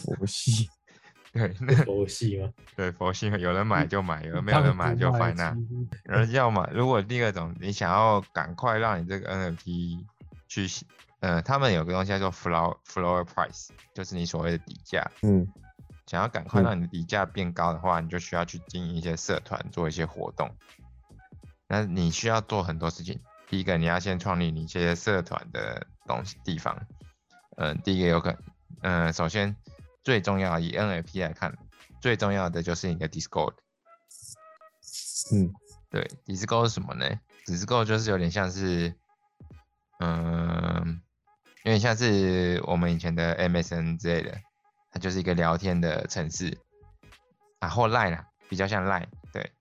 [0.00, 0.68] 佛 系，
[1.32, 2.50] 对，那佛系吗？
[2.74, 5.56] 对佛系，有人买就买，有人没有人买就放在那。
[6.06, 10.04] 有人要买，如果第二种你想要赶快让你这个 NFT
[10.48, 10.66] 去，
[11.20, 15.10] 呃，他们有个东西叫做 floor floor price，就是你所谓的底价。
[15.22, 15.46] 嗯，
[16.06, 20.50] 想要赶快嗯让你的底价变高的话，你就需要去经营一些社团，做一些活动。
[21.66, 23.18] 那你需要做很多事情。
[23.48, 26.86] 第一个，你要先创立你一些社团的东西地方。
[27.56, 28.36] 嗯、第一个有可，
[28.82, 29.54] 嗯、首先
[30.02, 31.56] 最重要以 NFP 来看，
[32.00, 33.54] 最重要的就是你的 Discord。
[35.32, 35.52] 嗯，
[35.88, 37.08] 对，Discord 是什么呢
[37.46, 38.94] ？Discord 就是有点像是，
[40.00, 41.00] 嗯、
[41.62, 44.40] 有点像是我们以前的 MSN 之类的，
[44.90, 46.58] 它就是一个聊天的城市，
[47.60, 49.52] 啊，或 Line 啦，比较像 Line，对，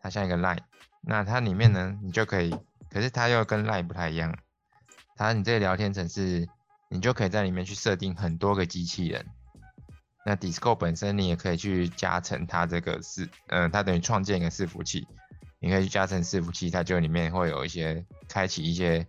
[0.00, 0.60] 它像一个 Line。
[1.00, 2.54] 那它里面呢，你就可以，
[2.90, 4.38] 可是它又跟 Line 不太一样，
[5.16, 6.48] 它你这个聊天程式，
[6.88, 9.26] 你就可以在里面去设定很多个机器人。
[10.24, 15.06] 那 d i s c o 本身你也可以去加成它这个伺，嗯、它等于创建一个伺服器，
[15.58, 19.06] 你可以去加成伺服器，它就里面会有一些开启一些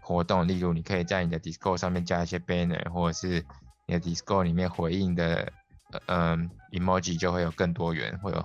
[0.00, 3.44] 活动，例如你可以在你的 d i s c o 上面加一些 banner，或者是
[3.86, 5.52] 你的 d i s c o 里面回应的，
[5.90, 6.00] 呃
[6.34, 8.44] 嗯、emoji 就会有更多元，会有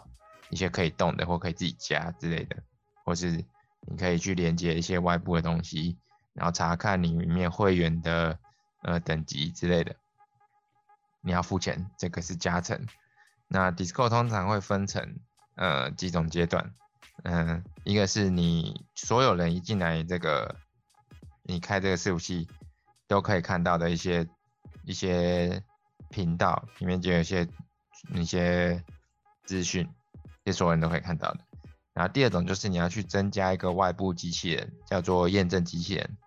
[0.50, 2.58] 一些可以动的或可以自己加之类的，
[3.06, 3.44] 或是
[3.88, 5.98] 你可以去连接一些外部的东西，
[6.34, 8.39] 然后查看你里面会员的
[8.82, 9.96] 呃等级之类的。
[11.22, 12.86] 你要付钱，这个是加成。
[13.48, 15.19] 那 d i s c o 通常会分成
[15.56, 16.74] 呃几种阶段，
[17.24, 20.56] 嗯、一个是你所有人一进来这个，
[21.43, 22.48] 你开这个伺服器
[23.08, 24.28] 都可以看到的一些
[24.84, 25.63] 一些
[26.10, 27.48] 频道里面就有一些
[28.15, 28.84] 一些
[29.46, 29.88] 资讯，
[30.43, 31.39] 这所有人都可以看到的。
[31.93, 36.17] 然后第二种就是你要去增加一个外部机器人，叫做验证机器人，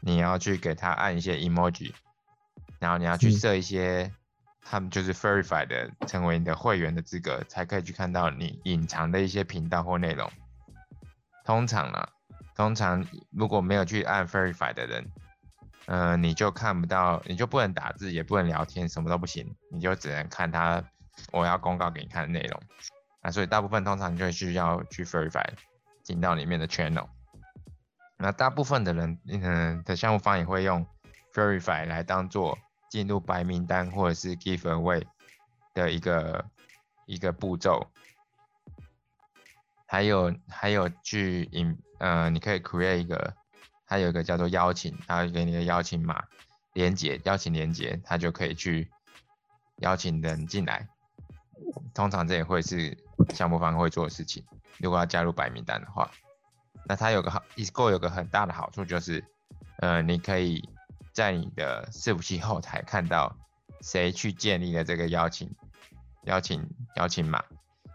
[0.00, 1.92] 你要去给它按一些 emoji，
[2.78, 4.12] 然后你要去嗯设一些，
[4.62, 10.30] 他们就是 verify 的成为你的会员的资格，才可以去看到你隐藏的一些频道或内容。
[11.44, 12.08] 通常呢，
[12.54, 15.10] 通常如果没有去按 verify 的人，
[15.86, 20.84] 呃，你就看不到，你就不能打字，也不能聊天，什么都不行，你就只能看他
[21.32, 22.62] 我要公告给你看的内容。
[23.22, 25.44] 啊，所以大部分通常就会需要去 verify
[26.02, 27.08] 进到里面的 channel。
[28.18, 30.86] 那大部分的人，嗯、的项目方也会用
[31.32, 32.58] verify 来当做
[32.90, 35.04] 进入白名单或者是 give away
[35.74, 36.44] 的一个
[37.06, 37.90] 一个步骤。
[39.86, 43.34] 还有还有去引呃，你可以 create 一个，
[43.86, 46.24] 它有一个叫做邀请，它会给你的邀请码
[46.72, 48.90] 连接，邀请连接，它就可以去
[49.76, 50.88] 邀请人进来。
[51.94, 52.96] 通常这也会是
[53.34, 54.44] 项目方会做的事情。
[54.78, 56.10] 如果要加入白名单的话，
[56.86, 59.24] 那它有个好，Discord 有个很大的好处就是，
[59.78, 60.68] 呃，你可以
[61.12, 63.36] 在你的伺服器后台看到
[63.80, 65.54] 谁去建立了这个邀请
[66.24, 67.44] 邀请邀请码，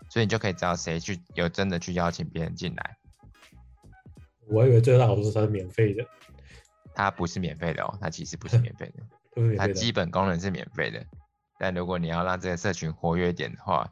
[0.10, 2.98] 所以你就可以知道谁去有真的去邀请别人进来。
[4.48, 6.06] 我还以为最大好处是它是免费的，
[6.94, 9.68] 它不是免费的哦，它其实不是免费的， 它。
[9.68, 11.06] 基本功能是免费的，
[11.60, 13.92] 但如果你要让这个社群活跃一点的话，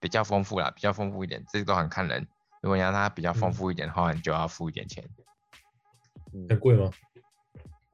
[0.00, 2.26] 比较丰富啦，比较丰富一点，这个都很看人。
[2.62, 5.04] 如果你要让它比较丰嗯富一点的话，你就要付一点钱，
[6.48, 6.90] 很贵吗？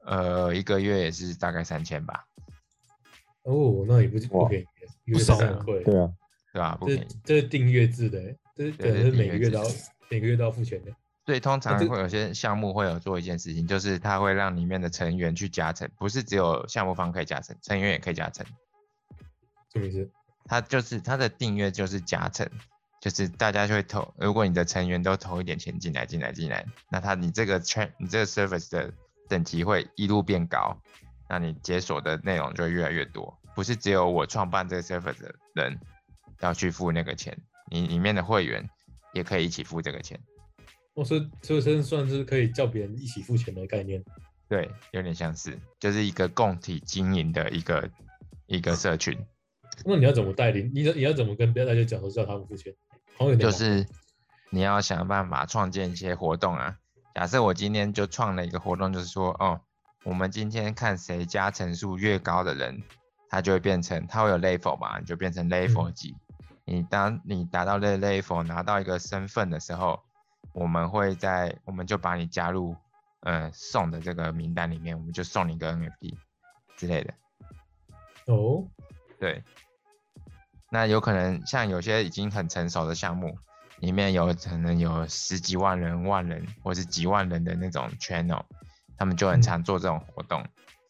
[0.05, 2.25] 呃，一个月也是大概三千吧，
[3.43, 4.61] 哦，那也不是不哇便
[5.05, 5.79] 宜，不少啊三百块。
[5.83, 6.13] 对啊，
[6.51, 6.77] 对吧？
[6.79, 7.19] 不这便宜。
[7.23, 9.65] 这是订阅制的欸，这是每个月都要
[10.09, 10.91] 每个月都要付钱的。
[11.25, 18.45] 所以通常这会有些项目会有做一件事情，就是它会让里面的成员去加成，不是只有项目方可以加成，成员也可以加成。
[19.73, 20.09] 什么意思？
[20.45, 22.47] 它就是它的订阅就是加成，
[23.01, 28.93] 就是大家就会投，如果你的成员都投一点钱进来，进来，进来，那它你这个 tra 你这个 service 的
[29.27, 30.77] 等级会一路变高，
[31.29, 35.79] 那你解锁的内容就会越来越多，不是只有我创办这个 service 的人
[36.41, 37.37] 要去付那个钱，
[37.71, 38.69] 你里面的会员
[39.13, 40.19] 也可以一起付这个钱，
[40.93, 44.03] 我说这真算是可以叫别人一起付钱的概念。
[44.49, 47.89] 对，有点相似就是一个共体经营的一个
[48.45, 49.17] 一个社群。
[49.85, 50.71] 那你要怎么带领？
[50.73, 52.73] 你要你要怎么跟大家讲说叫他们付钱？
[53.17, 53.85] 好有就是
[54.49, 56.77] 你要想办法创建一些活动啊。
[57.15, 59.61] 假设我今天就创了一个活动，就是说，哦，
[60.03, 62.81] 我们今天看谁加成数越高的人，
[63.29, 66.15] 他就会变成，他会有 level 嘛，你就变成 level 嗯级。
[66.65, 69.99] 你当你达到这 level，拿到一个身份的时候，
[70.53, 72.75] 我们会在，我们就把你加入，
[73.19, 76.15] 呃，送的这个名单里面，我们就送你一个 NFT
[76.77, 77.13] 之类的。
[78.25, 78.65] 哦，
[79.19, 79.43] 对，
[80.73, 83.37] 那有可能像有些已经很成熟的项目，
[83.79, 88.41] 里面有可能有十几万人、万人或是几万人的那种 channel，
[88.97, 90.43] 他们就很嗯常做这种活动，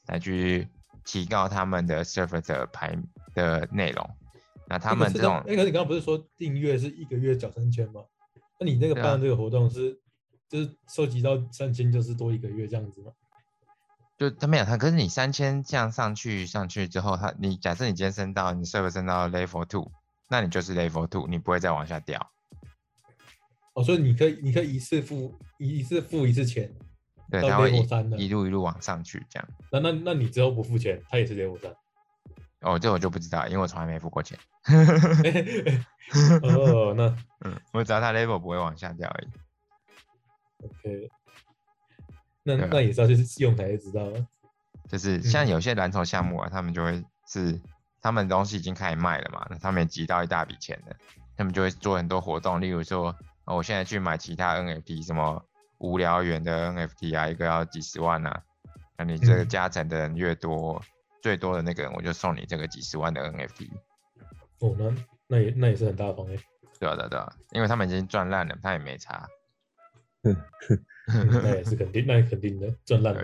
[0.07, 0.65] 来去
[1.03, 2.97] 提高他们的 server 的排
[3.35, 4.09] 的内容。
[4.69, 7.99] 那他们这种那个你刚刚不是说订阅是一个月缴三千吗？
[8.61, 9.99] 那你那个办的这个活动是
[10.47, 13.11] 就是收集到三千就是多一个月这样子吗？
[14.17, 19.91] 就他没有他，可是你三千这样上去上去之后，他你假设你今天升到你 server 升到 level two，
[20.29, 22.31] 那你就是 level two，你不会再往下掉。
[23.73, 26.71] 哦，所以你可以你可以一次付一一次付一次钱，
[27.31, 27.71] 对，到它会
[28.17, 29.49] 一路一路往上去这样。
[29.71, 31.75] 那那那你之后不付钱，他也是 level 三。
[32.61, 34.37] 哦，这我就不知道，因为我从来没付过钱。
[36.43, 39.27] 哦，那 嗯，我只要他 level 不会往下掉而已。
[40.65, 41.09] OK，
[42.43, 44.27] 那那也是要去用才会知道了。
[44.89, 47.59] 就是像嗯有些蓝筹项目啊，他们就会是
[48.01, 50.95] 他们东西已经开始卖了嘛，那他们也集到一大笔钱了，
[51.37, 53.15] 他们就会做很多活动，例如说，
[53.45, 55.41] 哦，我现在去买其他 NFT，什么
[55.79, 58.43] 无聊猿的 NFT 啊，一个要几十万啊，
[58.97, 60.81] 那你这个嗯加成的人越多，
[61.21, 63.69] 最多的那个人我就送你这个几十万的 NFT，
[64.59, 64.93] 哦，那
[65.27, 66.37] 那也那也是很大方哎。
[66.79, 69.25] 对啊对啊对啊，因为他们已经赚烂了，他也没差。
[70.23, 70.35] 嗯
[71.43, 73.21] 那也是肯定，那也肯定的，赚烂了。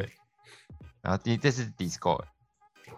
[1.01, 2.25] 然后第这是 Discord，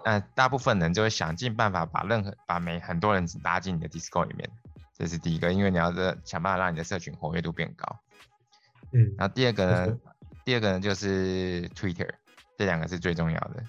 [0.04, 4.50] 呃，大部分人就会想尽办法把任何把每很多人拉进你的 Discord 里面，
[4.98, 8.00] 这是第一个，因为你要的想办法让你的社群活跃度变高。
[8.92, 9.98] 嗯，然后第二个呢，
[10.44, 12.10] 第二个呢就是 Twitter，
[12.58, 13.64] 这两个是最重要的，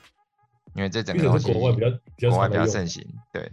[0.74, 3.52] 因为这整个因东西国外比较比较国外比较盛行，对。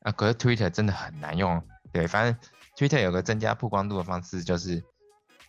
[0.00, 1.62] 啊，可是 Twitter 真的很难用，
[1.92, 2.36] 对，反正
[2.76, 4.82] Twitter 有个增加曝光度的方式，就是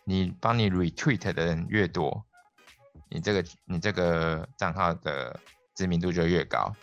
[0.06, 2.26] 你帮你 retweet 的人越多，
[3.10, 5.40] 你这个你这个账号的
[5.76, 6.74] 知名度就越高，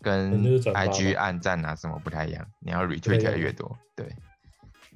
[0.00, 4.06] 跟 IG 嘛按赞啊什么不太一样，你要 retweet 的越多，对。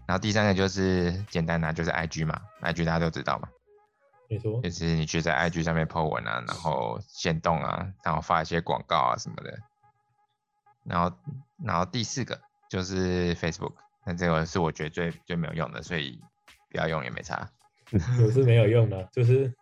[0.05, 3.49] 然后第三个就是简单的、就是 IG 嘛，IG 大家都知道嘛，
[4.29, 4.61] 没错。
[4.61, 9.59] 就是你去在 IG 上面 po 文啊，然后限动啊，然后发一些广告啊什么的。
[10.85, 11.17] 然后，
[11.65, 13.75] 然后第四个就是 Facebook，
[14.05, 16.21] 那这个是我觉得最最没有用的，所以
[16.73, 17.49] 不要用也没差。
[18.19, 19.53] 有是没有用的，就是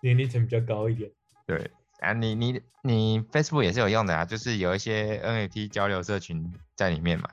[0.00, 1.10] 年龄层比较高一点。
[1.44, 1.68] 对
[1.98, 7.28] 啊，你你你 Facebook 也是有用的啊，就是有一些 NFT 交流社群在里面嘛，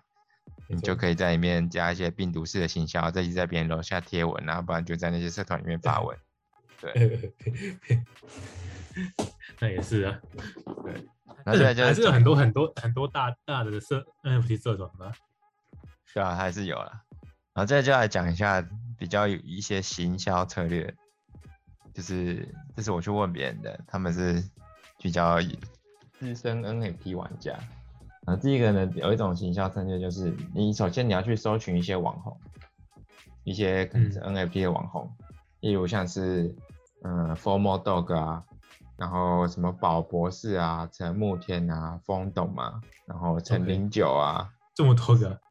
[0.67, 6.17] 你就可以在里面加一些病毒式的行销，再去在别人楼下贴文啊，不然就在那些社团里面发文。
[6.81, 7.33] 对
[9.59, 10.19] 那也是啊，
[11.45, 15.11] 然后现在就是还是有很多很多很多大大的社 NFT 社团吧。
[16.13, 17.03] 对啊，还是有了。
[17.57, 18.63] 然后再就来讲一下
[18.99, 20.93] 比较有一些行销策略，
[21.91, 24.47] 就是这是我去问别人的，他们是
[24.99, 25.39] 比较
[26.19, 27.57] 资深 NFT 玩家。
[28.27, 32.39] 然后第一个呢，有一种行销策略就是，你首先你要去搜寻一些网红，
[33.43, 35.11] 一些可能是 NFT 的网红，
[35.61, 36.55] 例如像是
[37.01, 38.43] 嗯 Formal Dog 啊，
[38.97, 44.47] 然后什么宝博士啊、陈慕天啊、风董啊，然后陈零九啊。
[44.75, 45.41] 这么多个，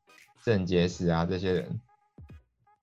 [0.45, 1.81] 郑杰石啊这些人，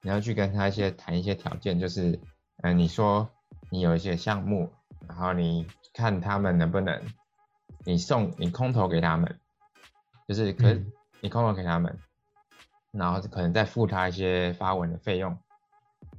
[0.04, 2.20] 你要去跟他一些谈一些条件，就是，
[2.62, 3.30] 嗯、你说
[3.70, 4.70] 你有一些项目，
[5.08, 7.02] 然后你看他们能不能，
[7.86, 9.40] 你送你空投给他们，
[10.28, 10.78] 就是可
[11.22, 11.98] 你空投给他们，
[12.92, 15.38] 然后可能再付他一些发文的费用，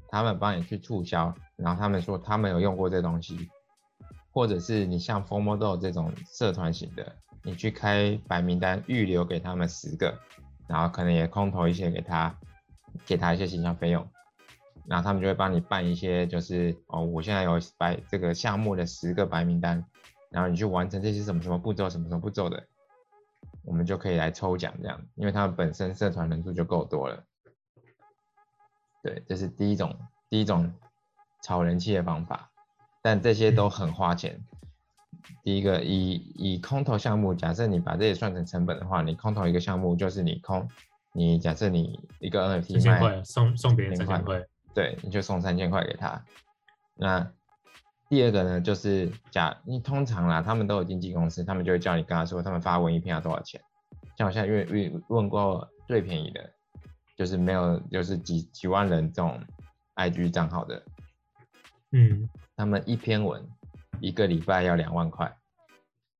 [0.08, 3.50] 他们帮你去促销，然后他们说他们有用过这东西，
[4.32, 10.18] 或者是你像 Formodo 这种社团型的，你去开白名单预留给他们十个，
[10.66, 12.34] 然后可能也空投一些给他，
[13.06, 14.08] 给他一些形象费用，
[14.86, 19.84] 然后他们就会帮你办一些，就是哦，我现在有白这个项目的十个白名单，
[20.30, 22.66] 然后你去完成这些什么什么步骤，什么什么步骤的，
[23.64, 27.24] 我们就可以来抽奖这样，因为他们本身社团人数就够多了。
[29.02, 29.94] 对，这是第一种
[30.30, 30.72] 第一种
[31.42, 32.50] 炒人气的方法，
[33.02, 34.40] 但这些都很花钱。
[35.42, 40.68] 第一个以以空投项目，假设你把这些算成成本的话，你空投一个项目就是你空，
[41.16, 44.44] 你假设你一个 NFT 卖千块送送别人三千块，
[44.74, 46.20] 对，你就送三千块给他。
[46.96, 47.32] 那
[48.08, 53.60] 第二个呢，就是假你通常啦，他们都有经纪公司，他们就会叫你跟他说，他们发文一篇要多少钱。
[54.18, 56.50] 像我现在问问问过最便宜的，
[57.16, 59.40] 就是没有就是几几万人这种
[59.94, 60.82] IG 账号的，
[61.92, 63.40] 嗯，他们一篇文
[64.00, 65.32] 一个礼拜要两万块，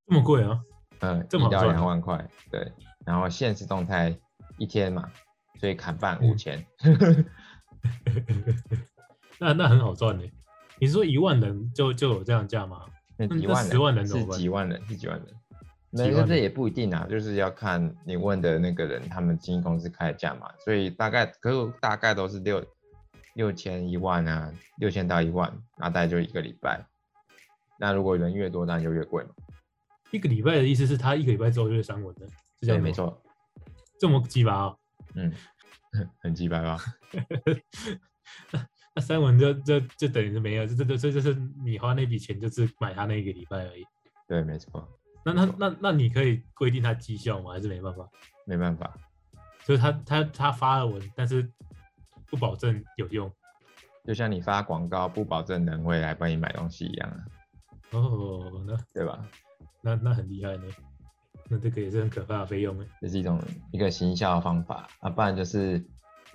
[0.06, 0.60] 这么贵啊？
[1.00, 2.72] 嗯，这么好赚两万块，对。
[3.04, 4.16] 然后现实动态
[4.58, 5.10] 一天嘛，
[5.60, 6.64] 所以砍半嗯五千。
[9.38, 10.24] 那那很好赚呢。
[10.78, 12.82] 你是说一万人就就有这样价吗？
[13.16, 15.26] 那万人10万人是几万人是几万人，
[15.90, 22.64] 没有，几万的这也不一定啊，就是要看你问的那个人他们经纪公司开的价嘛，所以大概可是大概都是六
[23.34, 26.84] 六千一万啊，六千到一万，那大概就一个礼拜。
[27.78, 29.30] 那如果人越多，当然就越贵嘛。
[30.10, 32.26] 一个礼拜的意思是他一个礼拜之后就会删文的，
[32.60, 33.20] 是这，样没，错，
[33.98, 34.76] 这么鸡巴啊！
[35.14, 35.32] 嗯，
[36.20, 36.78] 很鸡巴吧？
[38.94, 41.34] 那三文就就就等于是没有，这这这这就是
[41.64, 43.84] 你花那笔钱就是买他那一个礼拜而已。
[44.28, 44.88] 对，没错，
[45.24, 47.52] 那那那那你可以规定他绩效吗？
[47.52, 48.08] 还是没办法？
[48.46, 48.96] 没办法。
[49.64, 51.50] 就是他他他发了文，但是
[52.26, 53.30] 不保证有用。
[54.04, 57.24] 就像你发广告，不保证人会来帮你买东西一样啊，
[57.92, 59.26] 哦，那对吧？
[59.80, 60.64] 那那很厉害呢。
[61.54, 62.86] 那这个也是很可怕的费用哎。
[63.00, 63.40] 这是一种
[63.70, 64.88] 一个行销的方法。
[64.98, 65.84] 啊，不然就是，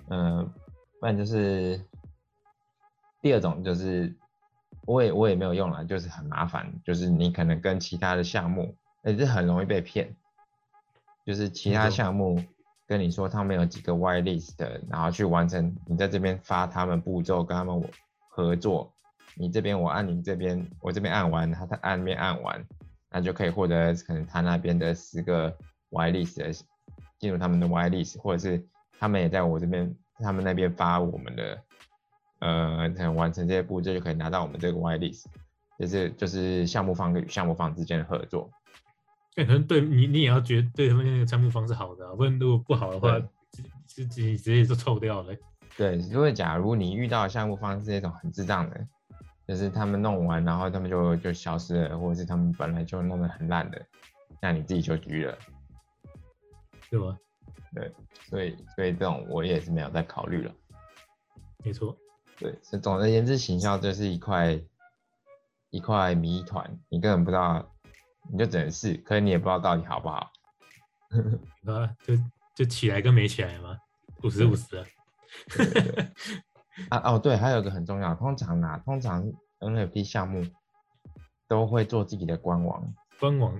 [0.08, 0.50] 嗯、
[0.98, 1.78] 不然就是
[3.20, 4.16] 第二种就是，
[4.86, 10.16] 我也我也没有用了，就是很麻烦，就是你可能跟其他的项目，也是很容易被骗，
[11.26, 12.42] 就是其他项目
[12.86, 14.54] 跟你说他们有几个 white list，
[14.88, 17.78] 然后去完成你在这边发他们步骤，跟他们
[18.30, 18.90] 合作，
[19.34, 22.64] 你这边我按你这边，我这边按完，他他按那边按完，
[23.10, 25.56] 那就可以获得可能他那边的十个
[25.90, 26.52] Y list 的
[27.18, 28.64] 进入他们的 Y list，或者是
[28.98, 31.62] 他们也在我这边，他们那边发我们的，
[32.38, 35.24] 呃，可能完成这些步骤就可以拿到我们这个 Y list，
[35.78, 38.50] 就是就是项目方与项目方之间的合作。
[39.36, 45.34] 那可能对你你也要觉得对他们那个项目方是好的、啊，不然如果不好的话对，直直直直接就臭掉了。
[45.76, 48.86] 对，如果假如你遇到的项目方是那种很智障的，
[49.50, 53.84] 就是他们弄完然后他们就就消失了，或者是他们本来就弄得很烂的，
[54.40, 55.36] 那你自己就拘了。
[56.88, 57.18] 对吗？
[57.74, 57.92] 对，
[58.28, 60.54] 所以所以这种我也是没有再考虑了。
[61.64, 61.96] 没错，
[62.38, 64.56] 对，所以总而言之，行销就是一块
[65.70, 67.74] 一块谜团，你根本不知道，
[68.30, 70.30] 你就只能试，可是你也不知道到底好不好。
[71.66, 72.14] 啊，就
[72.54, 73.76] 就起来跟没起来嘛，
[74.22, 74.86] 五十五十啊。
[76.88, 80.44] 啊哦，对，还有一个很重要，通常啊，通常 NFT 项目
[81.48, 83.54] 都会做自己的官网，官网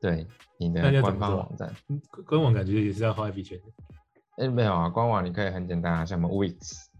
[0.00, 0.26] 对，
[0.58, 1.74] 你的官方网站。
[1.88, 4.44] 嗯官网感觉也是要花一笔钱的。
[4.44, 6.56] 哎，没有啊，官网你可以很简单啊，像我们 Wix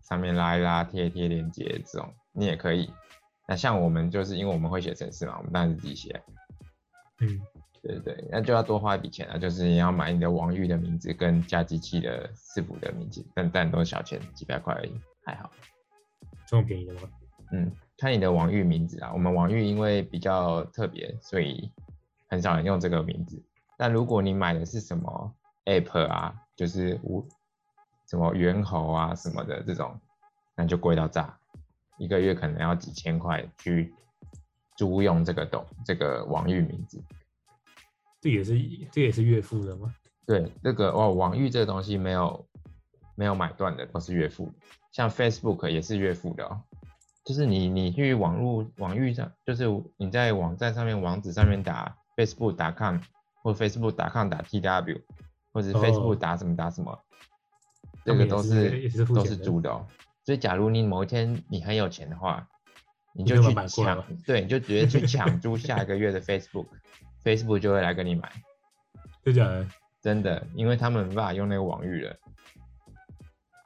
[0.08, 2.92] 上面拉一拉、贴一贴链接这种，你也可以。
[3.48, 6.22] 那像我们就是因为我们会写程式嘛，我们当然是自己写。
[7.20, 7.40] 嗯，
[7.82, 14.92] 对对对，那就要多花一笔钱啊，就是你要买你的网域的名字跟加机器的伺服的名字，但但都是小钱，几百块而已，
[15.31, 15.51] 还好。
[16.47, 17.01] 这么便宜的吗？
[17.53, 21.70] 嗯，看你的网域名字啊，我们网域因为比较特别，所以
[22.28, 23.43] 很少人用这个名字。
[23.76, 27.26] 但如果你买的是什么 App 啊，就是无
[28.09, 29.99] 什么猿猴啊什么的这种，
[30.57, 31.39] 那就贵到炸，
[31.99, 33.95] 一个月可能要几千块去
[34.76, 37.03] 租用这个懂这个网域名字。
[38.20, 38.59] 这也是
[38.93, 39.95] 这也是月付的吗？
[40.26, 42.47] 对，这个哦，网域这个东西没有
[43.14, 44.53] 没有买断的，都是月付。
[44.93, 46.61] 像 Facebook 也是月付的哦，
[47.24, 49.66] 就是你你去网络网域上，就是
[49.97, 52.99] 你在网站上面网址上面打 Facebook 打 com
[53.43, 55.01] 或 Facebook 打 com 打 tw，
[55.53, 56.99] 或者哦 Facebook 打什么打什么，
[58.05, 59.86] 这个都是是都是租的哦。
[60.24, 62.47] 所以假如你某一天你很有钱的话，
[63.14, 68.30] 你你就就去抢对，你就直接去抢租下一个月的 Facebook，Facebook 就会来跟你买。
[69.24, 69.66] 真假的。
[70.03, 72.16] 真的，因为他们没办法用那个网域了。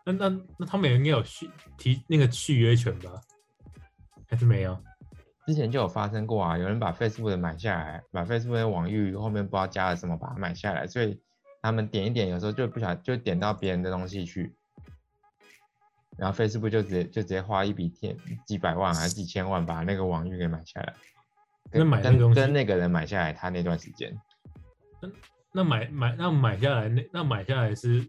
[0.05, 3.11] 那那那他们也应该有续提那个续约权吧？
[4.29, 4.77] 还是没有？
[5.47, 11.21] 之前就有发生过啊，有人把 Facebook 的买下来，把 Facebook 的网域后面不知道加了什么，把它买下来，所以
[11.61, 14.55] 他们点一点，有时候就不小就点到别人的东西去，
[16.17, 20.95] 然后 Facebook 就直接就直接花一笔天几百万还是几千万把那个网域给买下来，
[21.73, 24.19] 那跟跟跟那个人买下来他那段时间，
[25.03, 25.09] 那
[25.53, 28.09] 那买买那买下来那那买下来是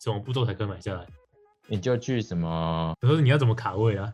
[0.00, 1.06] 什么步骤才可以买下来？
[1.66, 4.12] 你就去什么我说你要怎么卡位啊？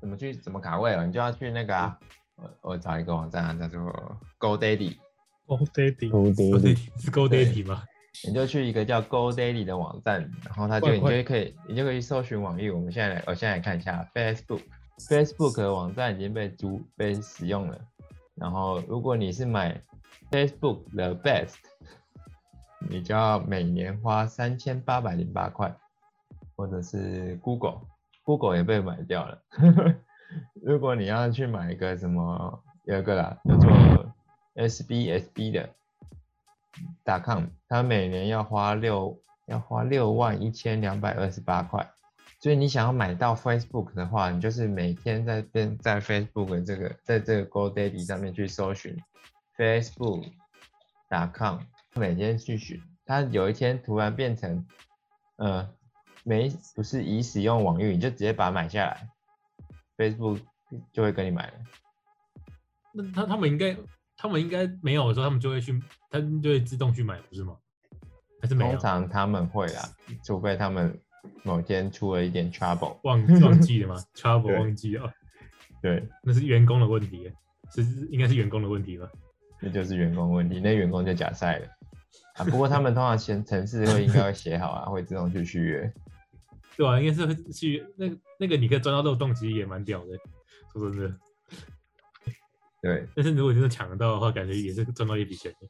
[0.00, 1.98] 怎么去怎么卡位哦，你就要去那个啊，
[2.36, 4.96] 我我找一个网站啊，叫做 GoDaddy。
[5.46, 7.84] GoDaddy，GoDaddy 是 GoDaddy 吗？
[8.26, 12.70] 你就去一个叫 GoDaddy 的网站，然后它就你就可以，你就可以搜寻网域。
[12.70, 17.78] 我们现在来，我现在来看一下 Facebook，Facebook 的网站已经被租被使用了。
[18.34, 19.80] 然后如果你是买
[20.30, 21.56] Facebook 的 Best，
[22.88, 25.74] 你就要每年花三千八百零八块，
[26.56, 29.42] 或者是 Google，Google 也被买掉了。
[30.62, 33.70] 如果你要去买一个什么，有一个啦，叫做
[34.54, 35.70] SBSB 的。
[37.04, 41.90] com，它每年要花六要花六万一千两百二十八块，
[42.38, 48.96] 所以你想要买到 Facebook 的话，你就是每天在边在 Facebook 这个在这个 GoDaddy 上面去搜寻
[49.56, 51.58] Facebook.com，
[51.94, 54.64] 每天去学，他有一天突然变成，
[55.36, 55.68] 呃，
[56.24, 59.08] 没不是已使用网域，你就直接把它买下来
[59.96, 60.40] ，Facebook
[60.92, 61.52] 就会跟你买了。
[62.92, 63.76] 那他他们应该
[64.16, 65.80] 他们应该没有的时候，他们就会去，
[66.10, 67.56] 他们就会自动去买，不是吗？
[68.40, 68.80] 还是没有通？
[68.80, 69.88] 常他们会啊，
[70.24, 70.98] 除非他们
[71.42, 72.98] 某天出了一点 trouble。
[73.02, 74.04] 忘忘记了吗？
[74.14, 75.12] Trouble 忘记了，
[75.82, 77.34] 对，那是员工的问题耶，
[77.74, 79.08] 是应该是员工的问题吧？
[79.60, 81.68] 那就是员工问题，那员工就假赛了。
[82.40, 85.92] 啊，不过他们通常前程式会应该会写好啊，会自动去续约。
[86.76, 90.18] 对啊、应该是会去那个那个你可以钻到漏洞，其实也蛮屌的，
[90.72, 91.14] 说真的。
[92.80, 95.68] 对， 但是如果真的抢得到的话，感觉也是赚到一笔钱的，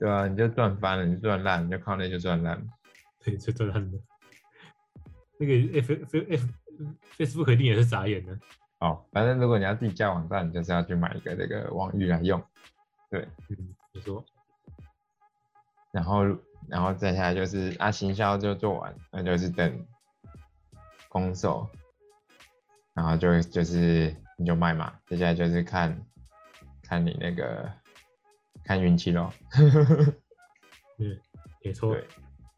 [0.00, 2.60] 对啊，你就赚翻了，你就赚烂，你就靠那就赚烂。
[3.24, 3.98] 对，就赚烂了。
[5.38, 6.48] 那个 F F F
[7.16, 8.36] Facebook 一定也是眨眼的，
[8.80, 12.42] 哦，反正如果你要自己架网站，你就是要去买一个这个网域来用。
[13.08, 13.56] 对，嗯，
[13.92, 14.24] 你说，
[15.92, 16.24] 然后
[16.68, 19.86] 然后再下来就是啊，行销就做完，那就是等
[21.08, 21.68] 公售，
[22.94, 26.06] 然后就就是你就卖嘛，接下来就是看
[26.82, 27.70] 看你那个
[28.64, 29.32] 看运气咯。
[30.98, 31.18] 嗯，
[31.64, 32.06] 没错对，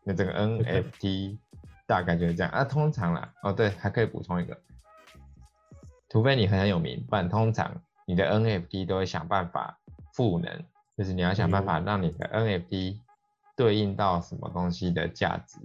[0.04, 1.38] 那这个 NFT
[1.86, 2.64] 大概就是这样啊。
[2.64, 4.60] 通常啦，哦对，还可以补充一个，
[6.10, 9.78] 除非你很有名，不然通常你的 NFT 都会想办法
[10.12, 10.64] 赋能，
[10.98, 12.98] 就是你要想办法让你的 NFT
[13.62, 15.56] 对应到什么东西的价值，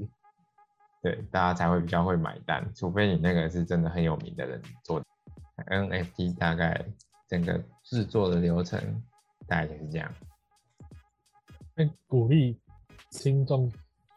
[1.02, 2.72] 对，大家才会比较会买单。
[2.76, 5.06] 除非你那个是真的很有名的人做的
[5.66, 6.86] NFT，大概
[7.28, 8.80] 整个制作的流程
[9.48, 10.14] 大概就是这样。
[11.76, 12.60] 那鼓励
[13.10, 13.72] 听众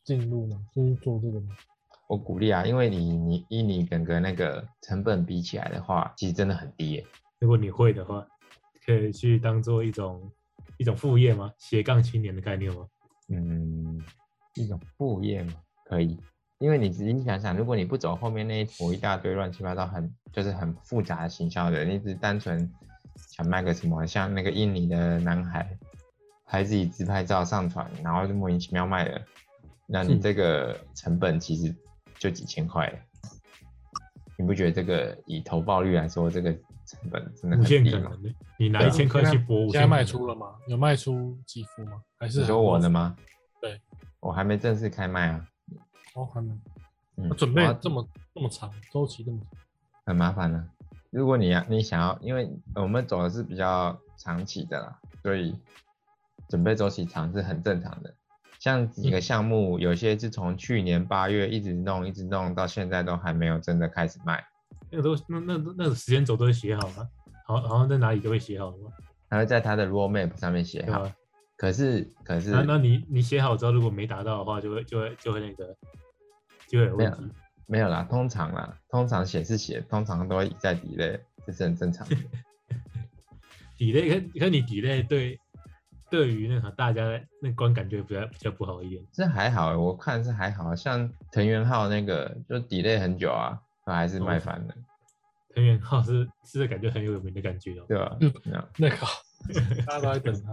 [0.05, 1.57] 进入吗，就是做这个吗。
[2.07, 7.07] 我鼓励啊，因为你你以你整个那个成本比起来的话，其实真的很低耶。
[7.39, 8.27] 如果你会的话，
[8.85, 10.31] 可以去当做一种
[10.77, 11.51] 一种副业吗？
[11.57, 12.87] 斜杠青年的概念吗？
[13.31, 14.03] 嗯，
[14.55, 15.55] 一种副业嘛，
[15.85, 16.19] 可以。
[16.59, 22.71] 因为你仔细想想，如果你不走后面那一坨一大堆乱七八糟很就是很复杂的行销的，你只单纯
[23.17, 25.79] 想卖个什么，像那个印尼的男孩，
[26.45, 29.23] 拍自己自拍照上传，然后就莫名其妙卖了，
[29.87, 31.75] 那你这个成本其实
[32.19, 32.93] 就几千块，
[34.37, 36.55] 你不觉得这个以投报率来说，这个
[36.91, 37.85] 成本真的无很低吗？
[37.91, 40.55] 限可能的，你拿一千块去搏，无现在卖出了吗？
[40.67, 42.03] 有卖出几幅吗？
[42.19, 43.17] 还是你说我的吗？
[43.61, 43.81] 对，
[44.19, 45.47] 我还没正式开卖啊。
[46.15, 46.53] 哦，还没。
[47.17, 49.61] 嗯我准备这么这么长周期这么长，
[50.07, 50.65] 很麻烦的。
[51.11, 55.55] 如果你要你想要，因为我们走的是比较长期的啦，所以
[56.49, 58.15] 准备周期长是很正常的。
[58.59, 64.45] 像几个项目，有些是从去年八月一直弄，一直弄到现在都还没有真的开始卖，
[64.91, 67.09] 那个都那那那个时间轴都会写好了，
[67.47, 68.91] 好好像在哪里都会写好了嘛，
[69.29, 71.11] 它会在他的 roadmap 上面写好。
[71.57, 75.77] 可是可是那那你你写好之后，如果没达到的话，就会就会就会那个
[76.69, 77.31] 就会有问题。
[77.67, 82.17] 没有啦，通常啦，通常写是写，通常都会一再 delay，这是很正常的。
[83.79, 85.39] delay 跟跟你 delay 对
[86.11, 87.03] 对于那个大家
[87.41, 89.01] 那观感就比较比较不好一点。
[89.13, 93.61] 这还好欸，我看是还好，像藤原浩那个就 delay 很久啊，
[93.95, 94.75] 还是卖翻了，
[95.55, 97.85] 藤原浩是是感觉很有名的感觉哦。
[97.89, 98.17] 对吧？
[98.21, 98.97] 嗯那那个
[99.87, 100.51] 大家都在等他。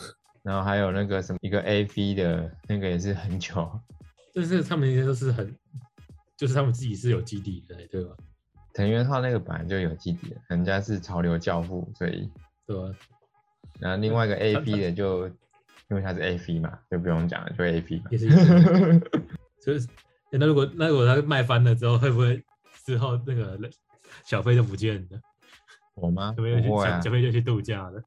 [0.42, 3.70] 然后还有那个什么一个 A V 的那个也是很久，
[4.34, 5.54] 就是他们那些都是很，
[6.36, 8.14] 就是他们自己是有基底的，对吧？
[8.72, 12.30] 藤原浩那个本来就有基底的，人家是潮流教父，所以
[12.66, 12.96] 对吧？
[13.78, 15.26] 然后另外一个 A 他 V 的就
[15.90, 18.16] 因为他是 A V 嘛，就不用讲了，就 A V 嘛也。
[18.16, 18.28] 是
[19.62, 19.86] 就是
[20.32, 22.42] 欸那如果那如果他卖翻了之后，会不会
[22.90, 23.56] 之后那个
[24.24, 25.20] 小费就不见了？
[25.94, 26.34] 我吗？
[26.36, 28.02] 小费就去啊小，费就去度假了。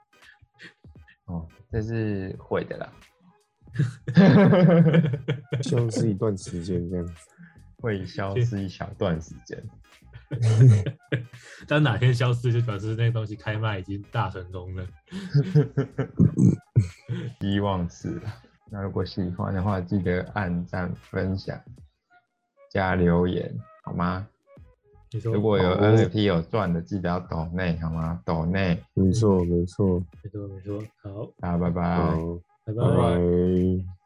[1.23, 2.91] 哦，这是会的啦，
[5.61, 7.13] 消失一段时间这样子。
[7.77, 9.63] 会消失一小段时间。
[11.65, 14.85] 但哪天消失，就表示那个东西开卖已经大成功了。
[17.39, 18.21] 希望是。
[18.69, 21.57] 那如果喜欢的话，记得按赞、分享、
[22.69, 23.49] 加留言，
[23.83, 24.27] 好吗？
[25.23, 28.19] 如果有 NFT 有赚的，记得要抖内，好吗？
[28.25, 30.01] 抖内，没错，没错。
[30.23, 32.15] 没错没错，好，大家拜拜
[32.65, 34.02] 拜拜。